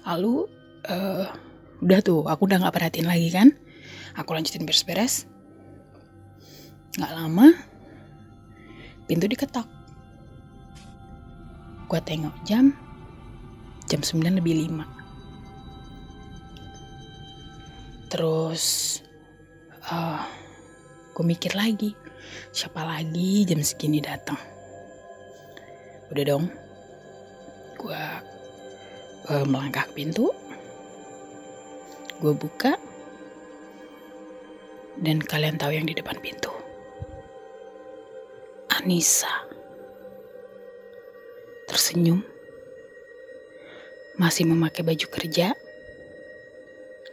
Lalu 0.09 0.49
uh, 0.89 1.29
udah 1.85 1.99
tuh 2.01 2.25
aku 2.25 2.49
udah 2.49 2.65
nggak 2.65 2.75
perhatiin 2.75 3.05
lagi 3.05 3.29
kan? 3.29 3.53
Aku 4.17 4.33
lanjutin 4.33 4.65
beres-beres. 4.65 5.29
Nggak 6.97 7.13
lama 7.13 7.47
pintu 9.05 9.29
diketok. 9.29 9.69
Gue 11.85 12.01
tengok 12.01 12.33
jam 12.45 12.73
jam 13.89 14.01
9 14.05 14.37
lebih 14.37 14.69
5 14.69 14.98
terus 18.09 18.99
uh, 19.87 20.25
gue 21.13 21.25
mikir 21.25 21.53
lagi 21.53 21.93
siapa 22.51 22.81
lagi 22.81 23.45
jam 23.45 23.61
segini 23.61 24.01
datang 24.01 24.37
udah 26.09 26.23
dong 26.25 26.45
gue 27.79 28.03
uh, 29.29 29.45
melangkah 29.45 29.85
ke 29.87 30.03
pintu 30.03 30.33
Gue 32.19 32.35
buka, 32.35 32.75
dan 34.99 35.23
kalian 35.23 35.55
tahu 35.55 35.71
yang 35.71 35.87
di 35.87 35.95
depan 35.95 36.19
pintu. 36.19 36.51
Anissa. 38.75 39.47
Tersenyum. 41.71 42.19
Masih 44.19 44.51
memakai 44.51 44.83
baju 44.83 45.07
kerja. 45.07 45.55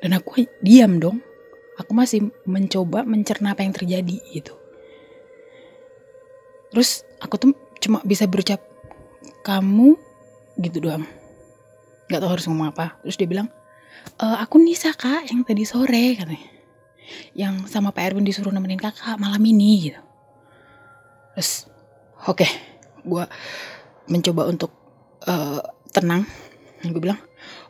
Dan 0.06 0.14
aku 0.14 0.46
diam 0.62 1.02
dong. 1.02 1.18
Aku 1.82 1.90
masih 1.92 2.30
mencoba 2.46 3.02
mencerna 3.02 3.58
apa 3.58 3.66
yang 3.66 3.74
terjadi 3.74 4.16
gitu. 4.30 4.54
Terus 6.70 7.02
aku 7.18 7.34
tuh 7.36 7.50
cuma 7.82 7.98
bisa 8.06 8.24
berucap 8.30 8.62
kamu 9.42 9.98
gitu 10.62 10.78
doang. 10.78 11.02
Gak 12.06 12.22
tau 12.22 12.30
harus 12.30 12.46
ngomong 12.46 12.70
apa. 12.70 12.96
Terus 13.02 13.18
dia 13.18 13.28
bilang, 13.28 13.50
e, 14.16 14.24
aku 14.24 14.62
Nisa 14.62 14.94
kak 14.94 15.28
yang 15.28 15.42
tadi 15.42 15.66
sore 15.66 16.16
katanya 16.16 16.56
yang 17.36 17.66
sama 17.70 17.94
Pak 17.94 18.12
Erwin 18.12 18.26
disuruh 18.26 18.50
nemenin 18.50 18.80
kakak 18.80 19.18
malam 19.20 19.40
ini 19.46 19.90
gitu 19.90 20.00
terus 21.36 21.68
oke 22.24 22.42
okay, 22.42 22.50
gue 23.04 23.24
mencoba 24.08 24.48
untuk 24.48 24.72
uh, 25.28 25.60
tenang 25.92 26.24
gue 26.82 27.02
bilang 27.02 27.20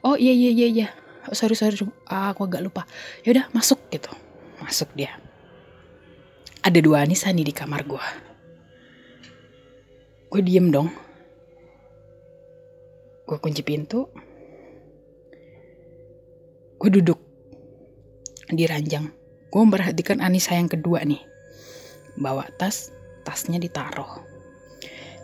oh 0.07 0.15
iya 0.15 0.33
iya 0.33 0.51
iya 0.53 0.69
iya 0.71 0.89
oh, 1.29 1.37
sorry 1.37 1.59
sorry 1.59 1.77
ah, 2.09 2.33
aku 2.35 2.47
agak 2.47 2.63
lupa. 2.63 2.83
Ya 3.23 3.35
udah 3.37 3.47
masuk 3.53 3.79
gitu. 3.91 4.11
Masuk 4.63 4.91
dia. 4.97 5.15
Ada 6.63 6.83
dua 6.83 7.07
Anissa 7.07 7.31
nih 7.31 7.47
di 7.47 7.55
kamar 7.55 7.87
gue 7.87 8.27
gue 10.37 10.45
diem 10.45 10.69
dong. 10.69 10.93
Gue 13.25 13.39
kunci 13.41 13.65
pintu. 13.65 14.05
Gue 16.77 16.91
duduk 16.93 17.17
di 18.53 18.69
ranjang. 18.69 19.09
Gue 19.49 19.61
memperhatikan 19.65 20.21
Anissa 20.21 20.53
yang 20.53 20.69
kedua 20.69 21.09
nih. 21.09 21.25
Bawa 22.21 22.45
tas 22.61 22.93
tasnya 23.25 23.57
ditaruh. 23.57 24.21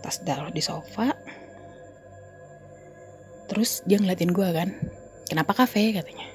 Tas 0.00 0.24
taruh 0.24 0.48
di 0.48 0.64
sofa. 0.64 1.12
Terus 3.52 3.84
dia 3.84 4.00
ngeliatin 4.00 4.32
gue 4.32 4.48
kan 4.48 4.72
kenapa 5.32 5.56
kafe 5.56 5.96
katanya 5.96 6.28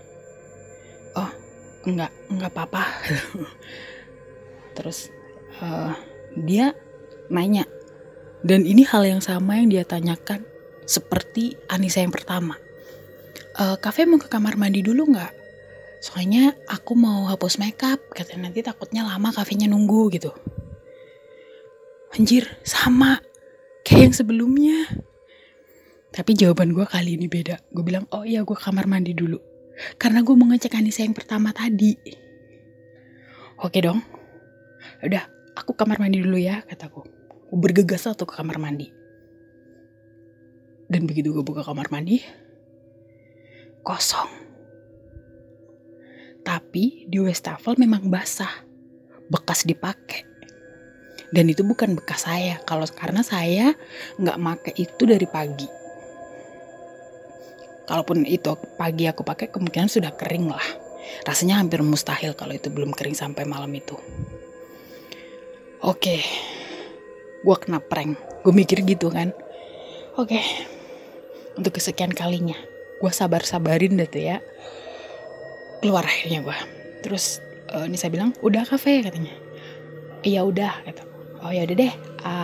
oh 1.13 1.29
enggak 1.85 2.09
enggak 2.33 2.49
apa-apa 2.49 2.83
terus 4.77 5.13
uh, 5.61 5.93
dia 6.33 6.73
nanya 7.29 7.69
dan 8.41 8.65
ini 8.65 8.81
hal 8.81 9.05
yang 9.05 9.21
sama 9.21 9.61
yang 9.61 9.69
dia 9.69 9.85
tanyakan 9.85 10.41
seperti 10.89 11.53
Anissa 11.69 12.01
yang 12.01 12.13
pertama 12.13 12.57
uh, 13.57 13.77
kafe 13.77 14.05
mau 14.05 14.21
ke 14.21 14.29
kamar 14.29 14.55
mandi 14.55 14.85
dulu 14.85 15.09
nggak? 15.09 15.33
Soalnya 15.97 16.53
aku 16.69 16.93
mau 16.93 17.25
hapus 17.25 17.57
makeup, 17.57 17.97
katanya 18.13 18.49
nanti 18.49 18.61
takutnya 18.61 19.01
lama 19.03 19.33
kafenya 19.33 19.65
nunggu 19.65 20.13
gitu. 20.13 20.29
Anjir, 22.13 22.45
sama 22.61 23.19
kayak 23.81 24.13
yang 24.13 24.15
sebelumnya. 24.15 24.79
Tapi 26.17 26.33
jawaban 26.33 26.73
gue 26.73 26.81
kali 26.81 27.13
ini 27.13 27.29
beda. 27.29 27.61
Gue 27.69 27.85
bilang, 27.85 28.09
oh 28.09 28.25
iya 28.25 28.41
gue 28.41 28.57
kamar 28.57 28.89
mandi 28.89 29.13
dulu. 29.13 29.37
Karena 30.01 30.25
gue 30.25 30.33
mau 30.33 30.49
ngecek 30.49 30.73
Anissa 30.73 31.05
yang 31.05 31.13
pertama 31.13 31.53
tadi. 31.53 31.93
Oke 33.61 33.85
dong. 33.85 34.01
Udah, 35.05 35.29
aku 35.53 35.77
kamar 35.77 36.01
mandi 36.01 36.17
dulu 36.17 36.41
ya, 36.41 36.65
kataku. 36.65 37.05
Gue 37.53 37.59
bergegas 37.61 38.09
tuh 38.17 38.25
ke 38.25 38.33
kamar 38.33 38.57
mandi. 38.57 38.89
Dan 40.89 41.05
begitu 41.05 41.37
gue 41.37 41.45
buka 41.45 41.61
kamar 41.61 41.93
mandi, 41.93 42.17
kosong. 43.85 44.49
Tapi 46.41 47.05
di 47.05 47.21
wastafel 47.21 47.77
memang 47.77 48.09
basah. 48.09 48.65
bekas 49.27 49.67
dipakai 49.67 50.23
dan 51.35 51.51
itu 51.51 51.59
bukan 51.59 51.99
bekas 51.99 52.23
saya 52.23 52.63
kalau 52.63 52.87
karena 52.87 53.19
saya 53.19 53.75
nggak 54.15 54.39
make 54.39 54.71
itu 54.79 55.03
dari 55.03 55.27
pagi 55.27 55.67
kalaupun 57.87 58.27
itu 58.27 58.53
pagi 58.75 59.07
aku 59.07 59.23
pakai 59.23 59.47
kemungkinan 59.49 59.87
sudah 59.87 60.11
kering 60.13 60.51
lah. 60.51 60.67
Rasanya 61.23 61.63
hampir 61.63 61.79
mustahil 61.79 62.35
kalau 62.35 62.51
itu 62.51 62.67
belum 62.67 62.91
kering 62.91 63.15
sampai 63.15 63.47
malam 63.47 63.71
itu. 63.71 63.95
Oke. 65.79 66.19
Gue 67.41 67.55
kena 67.55 67.79
prank. 67.79 68.19
Gue 68.43 68.51
mikir 68.51 68.83
gitu 68.83 69.07
kan. 69.07 69.31
Oke. 70.19 70.43
Untuk 71.55 71.79
kesekian 71.79 72.11
kalinya. 72.11 72.59
Gue 72.99 73.09
sabar 73.15 73.47
sabarin 73.47 73.95
deh 73.95 74.09
tuh 74.11 74.21
ya. 74.21 74.37
Keluar 75.79 76.03
akhirnya 76.03 76.43
gue 76.43 76.57
terus 77.05 77.39
uh, 77.71 77.85
ini 77.85 77.95
saya 77.95 78.11
bilang 78.11 78.35
udah 78.43 78.67
kafe 78.67 78.99
katanya. 78.99 79.31
Iya 80.27 80.43
udah 80.43 80.83
kata. 80.83 81.07
Oh 81.39 81.55
ya 81.55 81.63
udah 81.63 81.77
deh. 81.77 81.93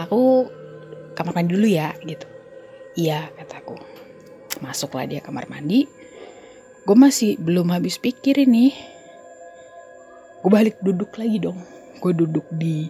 Aku 0.07 0.47
kamar 1.19 1.35
mandi 1.35 1.51
dulu 1.51 1.67
ya 1.67 1.91
gitu. 2.07 2.23
Iya 2.95 3.27
kataku 3.35 3.82
masuklah 4.63 5.03
dia 5.03 5.19
kamar 5.19 5.51
mandi. 5.51 5.83
Gue 6.87 6.95
masih 6.95 7.35
belum 7.35 7.75
habis 7.75 7.99
pikir 7.99 8.39
ini. 8.39 8.71
Gue 10.39 10.51
balik 10.51 10.79
duduk 10.79 11.11
lagi 11.19 11.43
dong. 11.43 11.59
Gue 11.99 12.15
duduk 12.15 12.47
di 12.55 12.87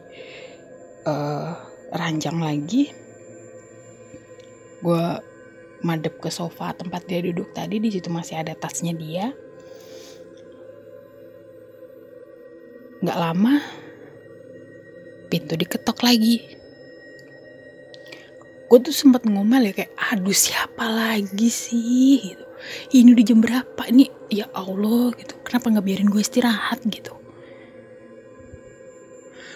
uh, 1.10 1.58
ranjang 1.90 2.38
lagi. 2.38 2.94
Gue 4.86 5.04
madep 5.82 6.22
ke 6.22 6.30
sofa 6.30 6.78
tempat 6.78 7.10
dia 7.10 7.26
duduk 7.26 7.50
tadi. 7.58 7.82
Di 7.82 7.90
situ 7.90 8.14
masih 8.14 8.42
ada 8.46 8.54
tasnya 8.54 8.94
dia. 8.94 9.34
Nggak 13.02 13.20
lama 13.20 13.58
pintu 15.34 15.58
diketok 15.58 16.06
lagi 16.06 16.63
gue 18.74 18.90
tuh 18.90 18.96
sempat 19.06 19.30
ngomel 19.30 19.70
ya 19.70 19.74
kayak 19.86 19.94
aduh 20.02 20.34
siapa 20.34 20.90
lagi 20.90 21.46
sih? 21.46 22.34
Gitu. 22.34 22.46
Ini 22.90 23.14
udah 23.14 23.26
jam 23.30 23.38
berapa? 23.38 23.82
Ini 23.86 24.10
ya 24.34 24.50
Allah 24.50 25.14
gitu. 25.14 25.38
Kenapa 25.46 25.70
nggak 25.70 25.86
biarin 25.86 26.10
gue 26.10 26.18
istirahat? 26.18 26.82
Gitu. 26.82 27.14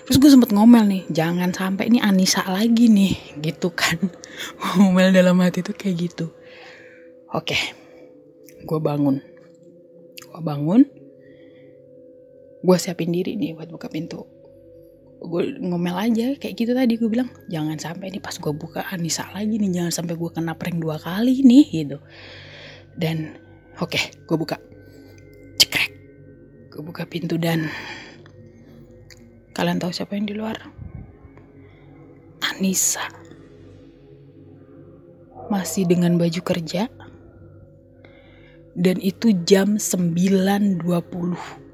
Terus 0.06 0.18
gue 0.22 0.30
sempet 0.30 0.54
ngomel 0.54 0.86
nih 0.86 1.04
jangan 1.10 1.50
sampai 1.50 1.90
ini 1.90 1.98
Anissa 1.98 2.46
lagi 2.46 2.94
nih 2.94 3.42
gitu 3.42 3.74
kan. 3.74 3.98
Ngomel 4.78 5.10
dalam 5.10 5.42
hati 5.42 5.66
tuh 5.66 5.74
kayak 5.74 6.14
gitu. 6.14 6.30
Oke 7.34 7.58
gue 8.62 8.78
bangun. 8.78 9.18
Gue 10.30 10.42
bangun. 10.46 10.86
Gue 12.62 12.78
siapin 12.78 13.10
diri 13.10 13.34
nih 13.34 13.58
buat 13.58 13.74
buka 13.74 13.90
pintu 13.90 14.37
gue 15.18 15.44
ngomel 15.60 15.98
aja 15.98 16.38
kayak 16.38 16.56
gitu 16.56 16.72
tadi 16.78 16.94
gue 16.94 17.10
bilang 17.10 17.30
jangan 17.50 17.76
sampai 17.82 18.14
nih 18.14 18.22
pas 18.22 18.38
gue 18.38 18.54
buka 18.54 18.86
Anissa 18.94 19.26
lagi 19.34 19.58
nih 19.58 19.82
jangan 19.82 19.94
sampai 19.94 20.14
gue 20.14 20.30
kena 20.30 20.54
prank 20.54 20.78
dua 20.78 21.02
kali 21.02 21.42
nih 21.42 21.66
gitu. 21.86 21.98
Dan 22.94 23.34
oke 23.82 23.98
okay, 23.98 24.04
gue 24.26 24.38
buka. 24.38 24.58
Cekrek. 25.58 25.92
Gue 26.70 26.82
buka 26.86 27.10
pintu 27.10 27.42
dan 27.42 27.66
kalian 29.58 29.82
tahu 29.82 29.90
siapa 29.90 30.14
yang 30.14 30.30
di 30.30 30.38
luar? 30.38 30.58
Anissa. 32.46 33.10
Masih 35.50 35.90
dengan 35.90 36.18
baju 36.22 36.42
kerja. 36.46 36.86
Dan 38.78 39.02
itu 39.02 39.34
jam 39.42 39.82
9.20 39.82 41.67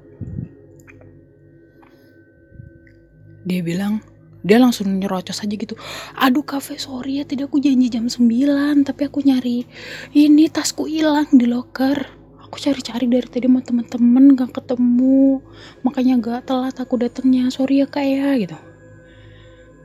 dia 3.44 3.60
bilang 3.60 4.00
dia 4.44 4.60
langsung 4.60 5.00
nyerocos 5.00 5.40
aja 5.40 5.54
gitu. 5.56 5.72
Aduh 6.20 6.44
kafe 6.44 6.76
sorry 6.76 7.20
ya 7.20 7.24
tidak 7.24 7.48
aku 7.48 7.64
janji 7.64 7.88
jam 7.88 8.12
9 8.12 8.84
tapi 8.84 9.08
aku 9.08 9.24
nyari 9.24 9.64
ini 10.12 10.52
tasku 10.52 10.84
hilang 10.84 11.32
di 11.32 11.48
locker. 11.48 11.96
Aku 12.44 12.60
cari-cari 12.60 13.08
dari 13.08 13.26
tadi 13.26 13.48
sama 13.48 13.64
temen-temen 13.64 14.36
gak 14.36 14.52
ketemu. 14.52 15.40
Makanya 15.82 16.14
gak 16.20 16.40
telat 16.46 16.76
aku 16.76 17.00
datangnya 17.00 17.48
sorry 17.48 17.82
ya 17.82 17.88
kak 17.88 18.04
ya 18.04 18.36
gitu. 18.36 18.54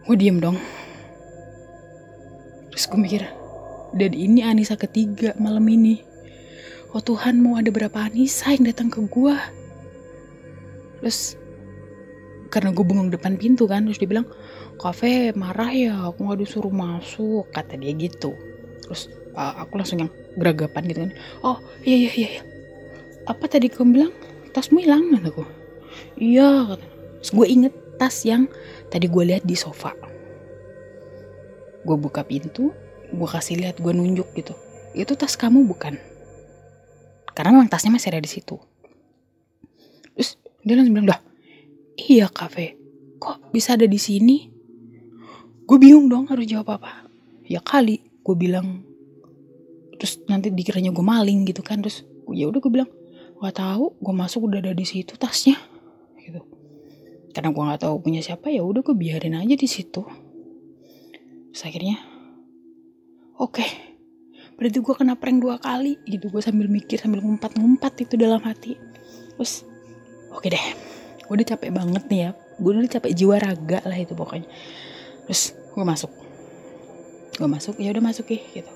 Gue 0.05 0.15
diem 0.19 0.43
dong. 0.43 0.59
Terus 2.75 2.83
gue 2.91 2.99
mikir 2.99 3.23
dan 3.95 4.11
ini 4.11 4.43
Anissa 4.43 4.75
ketiga 4.75 5.33
malam 5.39 5.65
ini. 5.71 6.03
Oh 6.91 6.99
Tuhan 6.99 7.39
mau 7.39 7.55
ada 7.55 7.71
berapa 7.71 7.95
Anissa 7.95 8.51
yang 8.51 8.67
datang 8.67 8.91
ke 8.91 8.99
gue 9.07 9.37
terus 10.99 11.38
karena 12.49 12.73
gue 12.73 12.81
bengong 12.81 13.13
depan 13.13 13.37
pintu 13.37 13.69
kan 13.69 13.85
terus 13.85 14.01
dia 14.01 14.09
bilang 14.09 14.25
kafe 14.81 15.31
marah 15.37 15.69
ya 15.69 15.93
aku 16.09 16.25
nggak 16.25 16.39
disuruh 16.41 16.73
masuk 16.73 17.45
kata 17.53 17.77
dia 17.77 17.93
gitu. 17.93 18.33
Terus 18.89 19.13
uh, 19.37 19.61
aku 19.61 19.77
langsung 19.77 20.01
yang 20.01 20.11
geragapan 20.33 20.81
gitu 20.89 20.99
kan 21.05 21.11
oh 21.45 21.57
iya 21.85 22.09
iya 22.09 22.11
iya, 22.17 22.29
iya. 22.39 22.43
apa 23.29 23.45
tadi 23.45 23.69
kamu 23.69 23.89
bilang? 23.93 24.13
Tasmu 24.49 24.81
hilang 24.81 25.13
kataku 25.13 25.45
iya 26.17 26.73
kata 26.73 26.87
terus 27.21 27.31
gue 27.35 27.47
inget 27.47 27.73
tas 28.01 28.17
yang 28.25 28.49
tadi 28.89 29.05
gue 29.05 29.23
lihat 29.29 29.45
di 29.45 29.53
sofa. 29.53 29.93
Gue 31.85 31.97
buka 32.01 32.25
pintu 32.25 32.73
gue 33.09 33.29
kasih 33.29 33.61
lihat 33.61 33.77
gue 33.77 33.93
nunjuk 33.93 34.25
gitu. 34.33 34.57
Itu 34.97 35.13
tas 35.13 35.37
kamu 35.37 35.69
bukan? 35.69 36.01
Karena 37.37 37.55
memang 37.55 37.69
tasnya 37.69 37.93
masih 37.93 38.09
ada 38.09 38.21
di 38.25 38.31
situ. 38.31 38.57
Terus 40.17 40.35
dia 40.65 40.75
langsung 40.75 40.97
bilang 40.97 41.09
dah 41.13 41.28
Iya 41.99 42.31
kafe, 42.31 42.79
kok 43.19 43.51
bisa 43.51 43.75
ada 43.75 43.83
di 43.83 43.99
sini? 43.99 44.47
Gue 45.67 45.75
bingung 45.75 46.07
dong 46.07 46.31
harus 46.31 46.47
jawab 46.47 46.79
apa. 46.79 47.03
Ya 47.43 47.59
kali, 47.59 47.99
gue 48.23 48.35
bilang. 48.39 48.87
Terus 49.99 50.23
nanti 50.31 50.47
dikiranya 50.47 50.95
gue 50.95 51.03
maling 51.03 51.43
gitu 51.43 51.59
kan. 51.59 51.83
Terus 51.83 52.07
ya 52.31 52.47
udah 52.47 52.63
gue 52.63 52.71
bilang, 52.71 52.89
gak 53.43 53.59
tahu. 53.59 53.99
Gue 53.99 54.13
masuk 54.15 54.47
udah 54.47 54.63
ada 54.63 54.71
di 54.71 54.87
situ 54.87 55.19
tasnya, 55.19 55.59
gitu. 56.23 56.39
Karena 57.35 57.51
gue 57.51 57.63
nggak 57.67 57.81
tahu 57.83 57.95
punya 57.99 58.23
siapa 58.23 58.47
ya 58.47 58.63
udah 58.63 58.79
gue 58.79 58.95
biarin 58.95 59.35
aja 59.35 59.59
di 59.59 59.67
situ. 59.67 60.01
Terus 61.51 61.61
akhirnya, 61.67 61.99
oke, 63.35 63.59
okay, 63.59 63.69
berarti 64.55 64.79
gue 64.79 64.93
kena 64.95 65.19
prank 65.19 65.43
dua 65.43 65.59
kali 65.59 65.99
gitu. 66.07 66.31
Gue 66.31 66.39
sambil 66.39 66.71
mikir 66.71 66.95
sambil 66.95 67.19
ngumpat-ngumpat 67.21 68.07
itu 68.07 68.15
dalam 68.15 68.39
hati. 68.41 68.79
Terus, 69.35 69.67
oke 70.31 70.47
okay 70.47 70.55
deh 70.55 70.67
gue 71.29 71.37
udah 71.37 71.49
capek 71.53 71.69
banget 71.69 72.03
nih 72.09 72.19
ya. 72.25 72.29
Gue 72.57 72.73
udah 72.73 72.89
capek 72.89 73.13
jiwa 73.13 73.37
raga 73.37 73.85
lah 73.85 73.93
itu 74.01 74.17
pokoknya. 74.17 74.49
Terus 75.29 75.53
gue 75.53 75.85
masuk. 75.85 76.09
Gue 77.37 77.45
masuk 77.45 77.77
ya 77.77 77.93
udah 77.93 78.01
masuk 78.01 78.33
ya 78.33 78.41
gitu. 78.49 78.71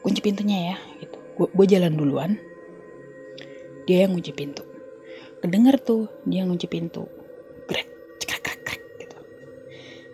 Kunci 0.00 0.24
pintunya 0.24 0.72
ya 0.72 0.76
gitu. 1.04 1.20
Gue 1.36 1.66
jalan 1.68 1.92
duluan. 1.92 2.40
Dia 3.84 4.08
yang 4.08 4.16
kunci 4.16 4.32
pintu. 4.32 4.64
Kedenger 5.44 5.76
tuh 5.84 6.08
dia 6.24 6.40
yang 6.40 6.48
kunci 6.48 6.64
pintu. 6.64 7.04
Grek 7.68 7.84
cekrek 8.24 8.40
krek 8.40 8.60
krek 8.64 8.82
gitu. 8.96 9.18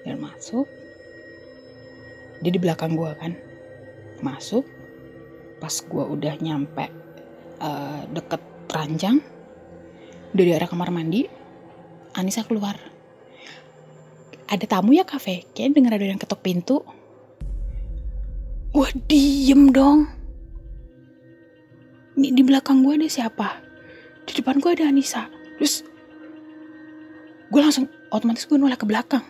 Dan 0.02 0.18
masuk. 0.18 0.66
Dia 2.42 2.50
di 2.50 2.58
belakang 2.58 2.98
gue 2.98 3.14
kan. 3.22 3.38
Masuk. 4.18 4.66
Pas 5.62 5.70
gue 5.70 6.04
udah 6.10 6.34
nyampe 6.42 6.90
uh, 7.62 8.02
deket 8.10 8.42
ranjang 8.66 9.22
dari 10.34 10.52
arah 10.52 10.66
kamar 10.66 10.90
mandi 10.90 11.35
Anissa 12.16 12.42
keluar. 12.48 12.80
Ada 14.48 14.64
tamu 14.64 14.96
ya 14.96 15.04
kafe 15.04 15.44
kayak 15.52 15.76
denger 15.76 15.92
ada 16.00 16.06
yang 16.08 16.20
ketok 16.20 16.40
pintu. 16.40 16.80
Gue 18.72 18.88
diem 19.04 19.68
dong. 19.68 20.08
Ini 22.16 22.32
di 22.32 22.40
belakang 22.40 22.80
gue 22.80 22.96
ada 22.96 23.08
siapa? 23.12 23.60
Di 24.24 24.32
depan 24.32 24.56
gue 24.64 24.72
ada 24.72 24.88
Anissa. 24.88 25.28
Terus 25.60 25.84
gue 27.52 27.60
langsung 27.60 27.84
otomatis 28.08 28.48
gue 28.48 28.56
nolak 28.56 28.80
ke 28.80 28.88
belakang. 28.88 29.24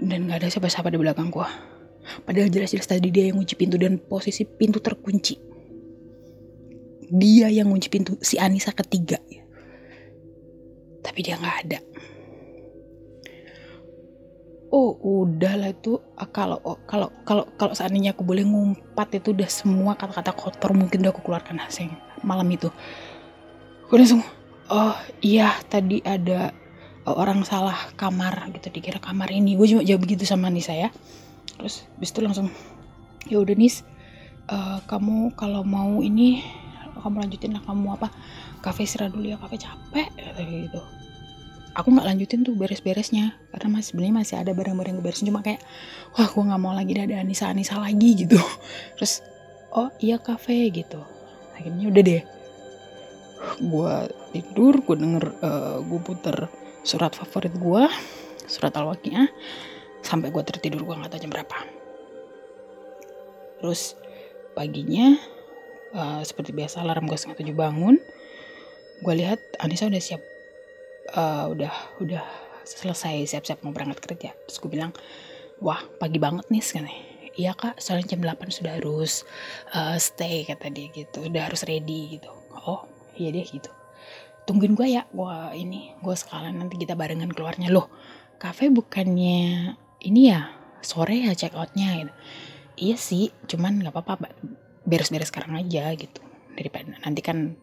Dan 0.00 0.28
gak 0.28 0.44
ada 0.44 0.48
siapa-siapa 0.52 0.92
di 0.92 1.00
belakang 1.00 1.32
gue 1.32 1.48
padahal 2.22 2.46
jelas-jelas 2.46 2.86
tadi 2.86 3.10
dia 3.10 3.28
yang 3.28 3.42
kunci 3.42 3.58
pintu 3.58 3.76
dan 3.76 3.98
posisi 3.98 4.46
pintu 4.46 4.78
terkunci. 4.78 5.36
Dia 7.06 7.50
yang 7.52 7.70
kunci 7.70 7.88
pintu 7.92 8.16
si 8.22 8.38
Anissa 8.38 8.70
ketiga 8.72 9.18
tapi 11.06 11.22
dia 11.22 11.38
nggak 11.38 11.58
ada. 11.62 11.78
Oh 14.74 14.98
udahlah 14.98 15.70
itu. 15.70 16.02
Ah, 16.18 16.26
kalau 16.26 16.58
oh, 16.66 16.82
kalau 16.90 17.14
kalau 17.22 17.46
kalau 17.54 17.72
seandainya 17.78 18.18
aku 18.18 18.26
boleh 18.26 18.42
ngumpat 18.42 19.22
itu 19.22 19.30
udah 19.30 19.46
semua 19.46 19.94
kata-kata 19.94 20.34
kotor 20.34 20.74
mungkin 20.74 21.06
udah 21.06 21.14
aku 21.14 21.22
keluarkan 21.22 21.62
hasil 21.62 21.86
malam 22.26 22.50
itu. 22.50 22.66
Aku 23.86 23.94
langsung 23.94 24.26
oh 24.66 24.98
iya 25.22 25.54
tadi 25.70 26.02
ada 26.02 26.50
orang 27.06 27.46
salah 27.46 27.94
kamar 27.94 28.50
gitu. 28.58 28.74
Dikira 28.74 28.98
kamar 28.98 29.30
ini. 29.30 29.54
Gue 29.54 29.70
cuma 29.70 29.86
jawab 29.86 30.02
begitu 30.02 30.26
sama 30.26 30.50
Nisa 30.50 30.74
ya. 30.74 30.90
Terus 31.54 31.86
bis 32.02 32.10
itu 32.10 32.18
langsung 32.26 32.50
ya 33.30 33.38
udah 33.38 33.54
Nis 33.54 33.86
uh, 34.50 34.78
kamu 34.86 35.34
kalau 35.34 35.62
mau 35.62 36.02
ini 36.02 36.42
kamu 36.96 37.22
lanjutin 37.22 37.54
lah 37.54 37.62
kamu 37.62 37.94
apa 37.98 38.08
kafe 38.62 38.82
istirahat 38.82 39.14
dulu 39.14 39.30
ya 39.30 39.38
kafe 39.38 39.62
capek 39.62 40.08
gitu 40.66 40.80
aku 41.76 41.92
nggak 41.92 42.08
lanjutin 42.08 42.40
tuh 42.40 42.56
beres-beresnya 42.56 43.36
karena 43.52 43.68
masih 43.76 43.92
sebenarnya 43.92 44.16
masih 44.16 44.34
ada 44.40 44.52
barang-barang 44.56 45.04
beresin 45.04 45.28
cuma 45.28 45.44
kayak 45.44 45.60
wah 46.16 46.24
gue 46.24 46.42
nggak 46.42 46.60
mau 46.60 46.72
lagi 46.72 46.96
ada 46.96 47.20
Anissa 47.20 47.52
Anissa 47.52 47.76
lagi 47.76 48.16
gitu. 48.24 48.40
Terus 48.96 49.20
oh 49.76 49.92
iya 50.00 50.16
kafe 50.16 50.72
gitu. 50.72 51.04
Akhirnya 51.52 51.92
udah 51.92 52.02
deh 52.02 52.22
gue 53.56 53.94
tidur 54.32 54.80
gue 54.80 54.96
denger 54.96 55.24
uh, 55.44 55.46
eh, 55.46 55.76
gue 55.84 56.00
puter 56.00 56.36
surat 56.82 57.12
favorit 57.12 57.52
gue 57.52 57.84
surat 58.48 58.72
al-waqiah 58.74 59.28
sampai 60.00 60.32
gue 60.32 60.42
tertidur 60.42 60.82
gue 60.82 60.94
nggak 60.96 61.12
tahu 61.12 61.20
jam 61.20 61.30
berapa. 61.30 61.58
Terus 63.60 63.96
paginya 64.56 65.20
uh, 65.92 66.24
seperti 66.24 66.56
biasa 66.56 66.80
alarm 66.80 67.04
gue 67.04 67.16
setengah 67.16 67.44
tujuh 67.44 67.56
bangun 67.56 68.00
gue 69.04 69.14
lihat 69.14 69.36
Anissa 69.60 69.92
udah 69.92 70.00
siap 70.00 70.24
uh, 71.14 71.46
udah 71.52 71.74
udah 72.02 72.24
selesai 72.66 73.30
siap-siap 73.30 73.62
mau 73.62 73.70
berangkat 73.70 74.02
kerja. 74.02 74.30
Terus 74.48 74.58
gue 74.58 74.70
bilang 74.70 74.90
wah 75.62 75.78
pagi 76.02 76.18
banget 76.18 76.50
nih 76.50 76.64
sekarang 76.64 76.96
iya 77.36 77.52
kak 77.52 77.78
soalnya 77.78 78.16
jam 78.16 78.24
8 78.24 78.48
sudah 78.48 78.72
harus 78.80 79.28
uh, 79.76 79.94
stay 80.00 80.42
kata 80.48 80.72
dia 80.72 80.88
gitu. 80.90 81.28
Udah 81.28 81.52
harus 81.52 81.62
ready 81.68 82.18
gitu. 82.18 82.32
Oh 82.66 82.88
iya 83.14 83.30
deh 83.30 83.44
gitu. 83.44 83.70
Tungguin 84.48 84.74
gue 84.74 84.88
ya 84.88 85.04
wah 85.12 85.52
ini 85.52 85.94
gue 86.00 86.14
sekalian 86.16 86.58
nanti 86.58 86.80
kita 86.80 86.96
barengan 86.96 87.30
keluarnya. 87.30 87.68
Loh 87.70 87.92
kafe 88.40 88.72
bukannya 88.72 89.72
ini 90.02 90.20
ya 90.32 90.50
sore 90.80 91.28
ya 91.28 91.36
check 91.36 91.54
outnya? 91.54 92.02
Gitu. 92.02 92.12
Iya 92.76 92.96
sih 92.98 93.30
cuman 93.46 93.84
nggak 93.84 93.94
apa-apa 93.94 94.32
beres-beres 94.88 95.28
sekarang 95.28 95.60
aja 95.60 95.92
gitu. 95.94 96.24
Daripada 96.56 96.96
nanti 97.04 97.20
kan 97.20 97.60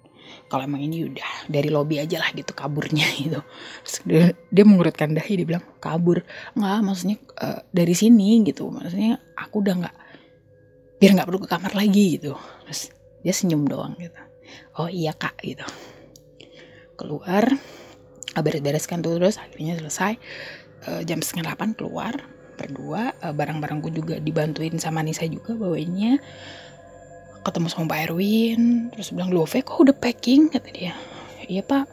kalau 0.48 0.70
emang 0.70 0.86
ini 0.86 1.10
udah 1.10 1.50
dari 1.50 1.74
lobby 1.74 1.98
aja 1.98 2.22
lah 2.22 2.30
gitu 2.36 2.54
kaburnya 2.54 3.08
gitu. 3.24 3.42
Terus 3.84 3.96
dia, 4.06 4.26
dia 4.54 4.64
mengurutkan 4.68 5.16
dahi 5.18 5.42
dia 5.42 5.48
bilang 5.48 5.66
kabur. 5.82 6.22
Nggak 6.54 6.80
maksudnya 6.86 7.18
uh, 7.42 7.60
dari 7.74 7.96
sini 7.98 8.44
gitu. 8.46 8.70
Maksudnya 8.70 9.18
aku 9.34 9.66
udah 9.66 9.76
nggak 9.82 9.96
biar 11.02 11.12
nggak 11.18 11.28
perlu 11.28 11.42
ke 11.42 11.50
kamar 11.50 11.74
lagi 11.74 12.22
gitu. 12.22 12.38
Terus 12.70 12.94
dia 13.26 13.34
senyum 13.34 13.66
doang 13.66 13.98
gitu. 13.98 14.22
Oh 14.78 14.90
iya 14.92 15.16
kak 15.16 15.42
gitu. 15.42 15.66
Keluar 16.94 17.50
beres-bereskan 18.34 19.02
tuh 19.02 19.18
terus 19.18 19.42
akhirnya 19.42 19.80
selesai. 19.80 20.14
Uh, 20.84 21.02
jam 21.08 21.24
setengah 21.24 21.50
delapan 21.56 21.74
keluar 21.74 22.14
berdua. 22.60 23.16
Uh, 23.24 23.34
barang-barangku 23.34 23.90
juga 23.90 24.22
dibantuin 24.22 24.78
sama 24.78 25.02
Nisa 25.02 25.26
juga 25.26 25.58
bawainnya 25.58 26.22
ketemu 27.44 27.68
sama 27.70 27.92
Pak 27.92 28.00
Erwin 28.10 28.90
terus 28.96 29.12
bilang 29.12 29.36
Love 29.36 29.60
kok 29.62 29.78
udah 29.78 29.96
packing? 29.96 30.48
kata 30.50 30.70
dia. 30.72 30.96
Iya 31.48 31.64
pak. 31.64 31.86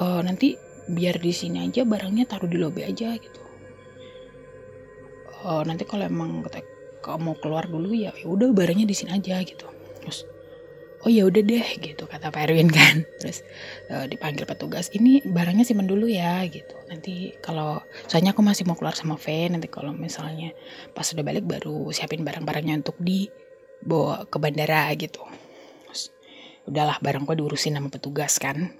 Uh, 0.00 0.20
nanti 0.24 0.58
biar 0.90 1.22
di 1.22 1.30
sini 1.30 1.62
aja 1.62 1.86
barangnya 1.86 2.26
taruh 2.26 2.50
di 2.50 2.58
lobby 2.58 2.82
aja 2.82 3.14
gitu. 3.14 3.40
Uh, 5.40 5.62
nanti 5.64 5.86
kalau 5.86 6.04
emang 6.04 6.42
kata 6.44 6.60
kamu 7.00 7.38
keluar 7.40 7.64
dulu 7.64 7.96
ya, 7.96 8.12
ya 8.12 8.26
udah 8.28 8.52
barangnya 8.52 8.84
di 8.84 8.96
sini 8.96 9.14
aja 9.14 9.40
gitu. 9.46 9.64
Terus 10.02 10.26
oh 11.00 11.08
ya 11.08 11.24
udah 11.24 11.40
deh 11.40 11.66
gitu 11.80 12.04
kata 12.04 12.28
Pak 12.34 12.50
Erwin 12.50 12.68
kan. 12.78 13.06
Terus 13.22 13.46
uh, 13.88 14.04
dipanggil 14.10 14.44
petugas 14.44 14.90
ini 14.92 15.22
barangnya 15.24 15.62
simpan 15.62 15.86
dulu 15.86 16.10
ya 16.10 16.42
gitu. 16.50 16.74
Nanti 16.90 17.38
kalau 17.40 17.80
soalnya 18.10 18.34
aku 18.34 18.42
masih 18.42 18.66
mau 18.66 18.74
keluar 18.76 18.98
sama 18.98 19.14
V 19.14 19.30
nanti 19.54 19.70
kalau 19.70 19.94
misalnya 19.94 20.50
pas 20.92 21.06
udah 21.14 21.24
balik 21.24 21.46
baru 21.46 21.88
siapin 21.94 22.26
barang-barangnya 22.26 22.82
untuk 22.84 22.98
di 23.00 23.30
bawa 23.84 24.28
ke 24.28 24.36
bandara 24.36 24.88
gitu. 24.96 25.22
Terus, 25.86 26.12
udahlah 26.68 27.00
barang 27.00 27.24
gue 27.24 27.36
diurusin 27.40 27.76
sama 27.76 27.88
petugas 27.88 28.36
kan. 28.36 28.72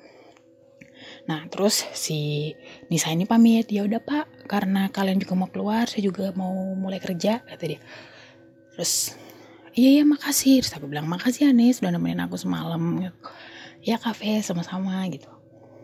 Nah 1.28 1.46
terus 1.52 1.84
si 1.92 2.52
Nisa 2.88 3.12
ini 3.12 3.28
pamit. 3.28 3.68
Ya 3.68 3.84
udah 3.84 4.00
pak. 4.00 4.48
Karena 4.48 4.88
kalian 4.90 5.20
juga 5.20 5.34
mau 5.36 5.48
keluar 5.50 5.86
saya 5.86 6.02
juga 6.04 6.32
mau 6.34 6.52
mulai 6.74 6.98
kerja 6.98 7.44
kata 7.44 7.64
dia. 7.66 7.80
Terus 8.76 9.14
iya 9.76 10.00
iya 10.00 10.04
makasih. 10.06 10.64
Terus 10.64 10.74
aku 10.76 10.88
bilang 10.88 11.06
makasih 11.10 11.50
Anis 11.52 11.80
sudah 11.80 11.92
nemenin 11.92 12.24
aku 12.24 12.40
semalam. 12.40 13.04
Ya 13.80 13.96
kafe 13.96 14.40
sama-sama 14.44 15.06
gitu. 15.12 15.28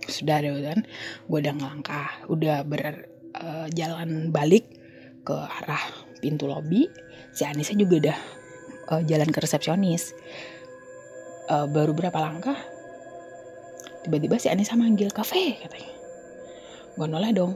Sudah 0.06 0.40
ada 0.40 0.52
kan. 0.72 0.84
Gue 1.28 1.38
udah 1.44 1.54
ngelangkah. 1.56 2.10
Udah 2.28 2.62
berjalan 2.66 4.10
eh, 4.10 4.26
uh, 4.26 4.32
balik 4.32 4.64
ke 5.26 5.34
arah 5.34 5.82
pintu 6.22 6.46
lobby 6.46 6.86
si 7.34 7.42
Anissa 7.44 7.74
juga 7.74 8.08
udah 8.08 8.18
uh, 8.90 9.02
jalan 9.04 9.28
ke 9.30 9.38
resepsionis. 9.42 10.14
Uh, 11.46 11.70
baru 11.70 11.94
berapa 11.94 12.18
langkah 12.18 12.58
tiba-tiba 14.02 14.34
si 14.38 14.50
Anissa 14.50 14.74
manggil 14.74 15.14
kafe 15.14 15.58
katanya. 15.62 15.94
Gue 16.98 17.06
noleh 17.06 17.30
dong. 17.30 17.54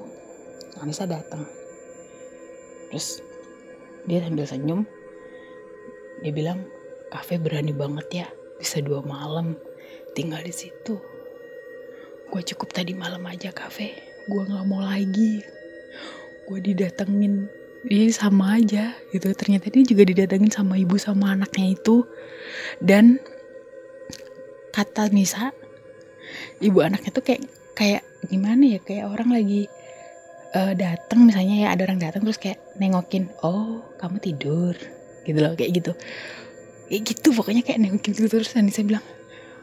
Anissa 0.79 1.05
datang 1.05 1.61
terus 2.91 3.23
dia 4.05 4.19
sambil 4.19 4.51
senyum 4.51 4.83
dia 6.27 6.35
bilang 6.35 6.67
kafe 7.15 7.39
berani 7.39 7.71
banget 7.71 8.27
ya 8.27 8.27
bisa 8.59 8.83
dua 8.83 9.01
malam 9.01 9.57
tinggal 10.13 10.43
di 10.43 10.53
situ. 10.53 10.99
Gue 12.31 12.43
cukup 12.45 12.71
tadi 12.75 12.93
malam 12.95 13.25
aja 13.27 13.51
kafe. 13.51 13.95
Gue 14.29 14.43
nggak 14.47 14.67
mau 14.69 14.85
lagi. 14.85 15.43
Gue 16.47 16.59
didatengin 16.61 17.49
Iya 17.89 18.13
sama 18.13 18.61
aja 18.61 18.93
gitu. 19.09 19.33
Ternyata 19.33 19.73
dia 19.73 19.85
juga 19.89 20.05
didatengin 20.05 20.53
sama 20.53 20.77
ibu 20.77 21.01
sama 21.01 21.33
anaknya 21.33 21.81
itu. 21.81 22.05
Dan 22.77 23.17
kata 24.69 25.09
Nisa, 25.09 25.57
ibu 26.61 26.85
anaknya 26.85 27.09
tuh 27.09 27.25
kayak 27.25 27.43
kayak 27.73 28.03
gimana 28.29 28.77
ya? 28.77 28.81
Kayak 28.85 29.09
orang 29.09 29.33
lagi 29.33 29.65
uh, 30.53 30.77
datang 30.77 31.25
misalnya 31.25 31.57
ya 31.65 31.69
ada 31.73 31.89
orang 31.89 32.01
datang 32.05 32.21
terus 32.29 32.37
kayak 32.37 32.61
nengokin, 32.77 33.33
"Oh, 33.41 33.81
kamu 33.97 34.21
tidur." 34.21 34.77
Gitu 35.25 35.39
loh, 35.41 35.57
kayak 35.57 35.73
gitu. 35.81 35.93
Kayak 36.93 37.03
gitu 37.17 37.29
pokoknya 37.33 37.65
kayak 37.65 37.81
nengokin 37.81 38.13
gitu 38.13 38.29
terus 38.29 38.53
dan 38.53 38.69
Nisa 38.69 38.85
bilang, 38.85 39.05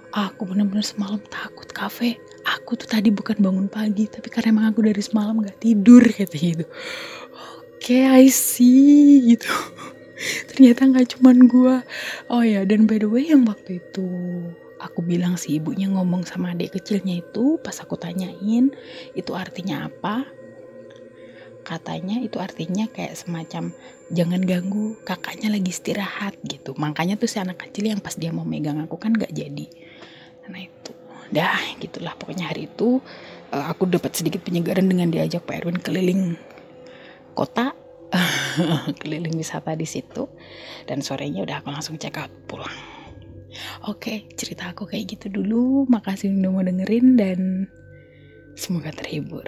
"Aku 0.10 0.50
bener-bener 0.50 0.82
semalam 0.82 1.22
takut 1.30 1.70
kafe. 1.70 2.18
Aku 2.48 2.80
tuh 2.80 2.90
tadi 2.90 3.14
bukan 3.14 3.38
bangun 3.44 3.68
pagi, 3.70 4.08
tapi 4.10 4.32
karena 4.34 4.56
emang 4.56 4.66
aku 4.74 4.82
dari 4.82 5.04
semalam 5.06 5.38
gak 5.38 5.62
tidur," 5.62 6.02
kayak 6.02 6.34
gitu 6.34 6.66
okay, 7.78 8.04
I 8.06 8.28
see 8.28 9.34
gitu. 9.34 9.50
Ternyata 10.50 10.90
nggak 10.90 11.18
cuman 11.18 11.38
gue 11.46 11.76
oh 12.34 12.42
ya 12.42 12.66
dan 12.66 12.90
by 12.90 12.98
the 12.98 13.10
way 13.10 13.30
yang 13.30 13.46
waktu 13.46 13.78
itu 13.78 14.10
aku 14.78 15.06
bilang 15.06 15.38
si 15.38 15.58
ibunya 15.58 15.90
ngomong 15.90 16.26
sama 16.26 16.54
adik 16.54 16.78
kecilnya 16.78 17.22
itu 17.22 17.58
pas 17.62 17.78
aku 17.82 17.98
tanyain 17.98 18.74
itu 19.14 19.32
artinya 19.34 19.90
apa? 19.90 20.26
Katanya 21.62 22.24
itu 22.24 22.40
artinya 22.40 22.88
kayak 22.88 23.20
semacam 23.20 23.76
jangan 24.08 24.40
ganggu 24.40 24.96
kakaknya 25.04 25.52
lagi 25.52 25.70
istirahat 25.70 26.40
gitu. 26.48 26.72
Makanya 26.80 27.20
tuh 27.20 27.28
si 27.28 27.44
anak 27.44 27.60
kecil 27.60 27.92
yang 27.92 28.00
pas 28.00 28.16
dia 28.16 28.32
mau 28.32 28.48
megang 28.48 28.80
aku 28.80 28.96
kan 28.96 29.12
gak 29.12 29.36
jadi. 29.36 29.68
Nah 30.48 30.62
itu. 30.64 30.92
Dah 31.28 31.60
gitulah. 31.84 32.16
Pokoknya 32.16 32.48
hari 32.48 32.72
itu 32.72 33.04
uh, 33.52 33.66
aku 33.68 33.84
dapat 33.92 34.16
sedikit 34.16 34.48
penyegaran 34.48 34.88
dengan 34.88 35.12
diajak 35.12 35.44
Pak 35.44 35.60
Erwin 35.60 35.80
keliling 35.84 36.40
kota 37.38 37.78
keliling 39.00 39.38
wisata 39.38 39.78
di 39.78 39.86
situ 39.86 40.26
dan 40.90 41.06
sorenya 41.06 41.46
udah 41.46 41.62
aku 41.62 41.70
langsung 41.70 42.02
check 42.02 42.18
out 42.18 42.34
pulang. 42.50 42.74
Oke, 43.86 44.26
cerita 44.34 44.74
aku 44.74 44.90
kayak 44.90 45.18
gitu 45.18 45.30
dulu. 45.30 45.86
Makasih 45.86 46.34
udah 46.34 46.52
mau 46.52 46.66
dengerin 46.66 47.18
dan 47.18 47.40
semoga 48.58 48.90
terhibur. 48.90 49.46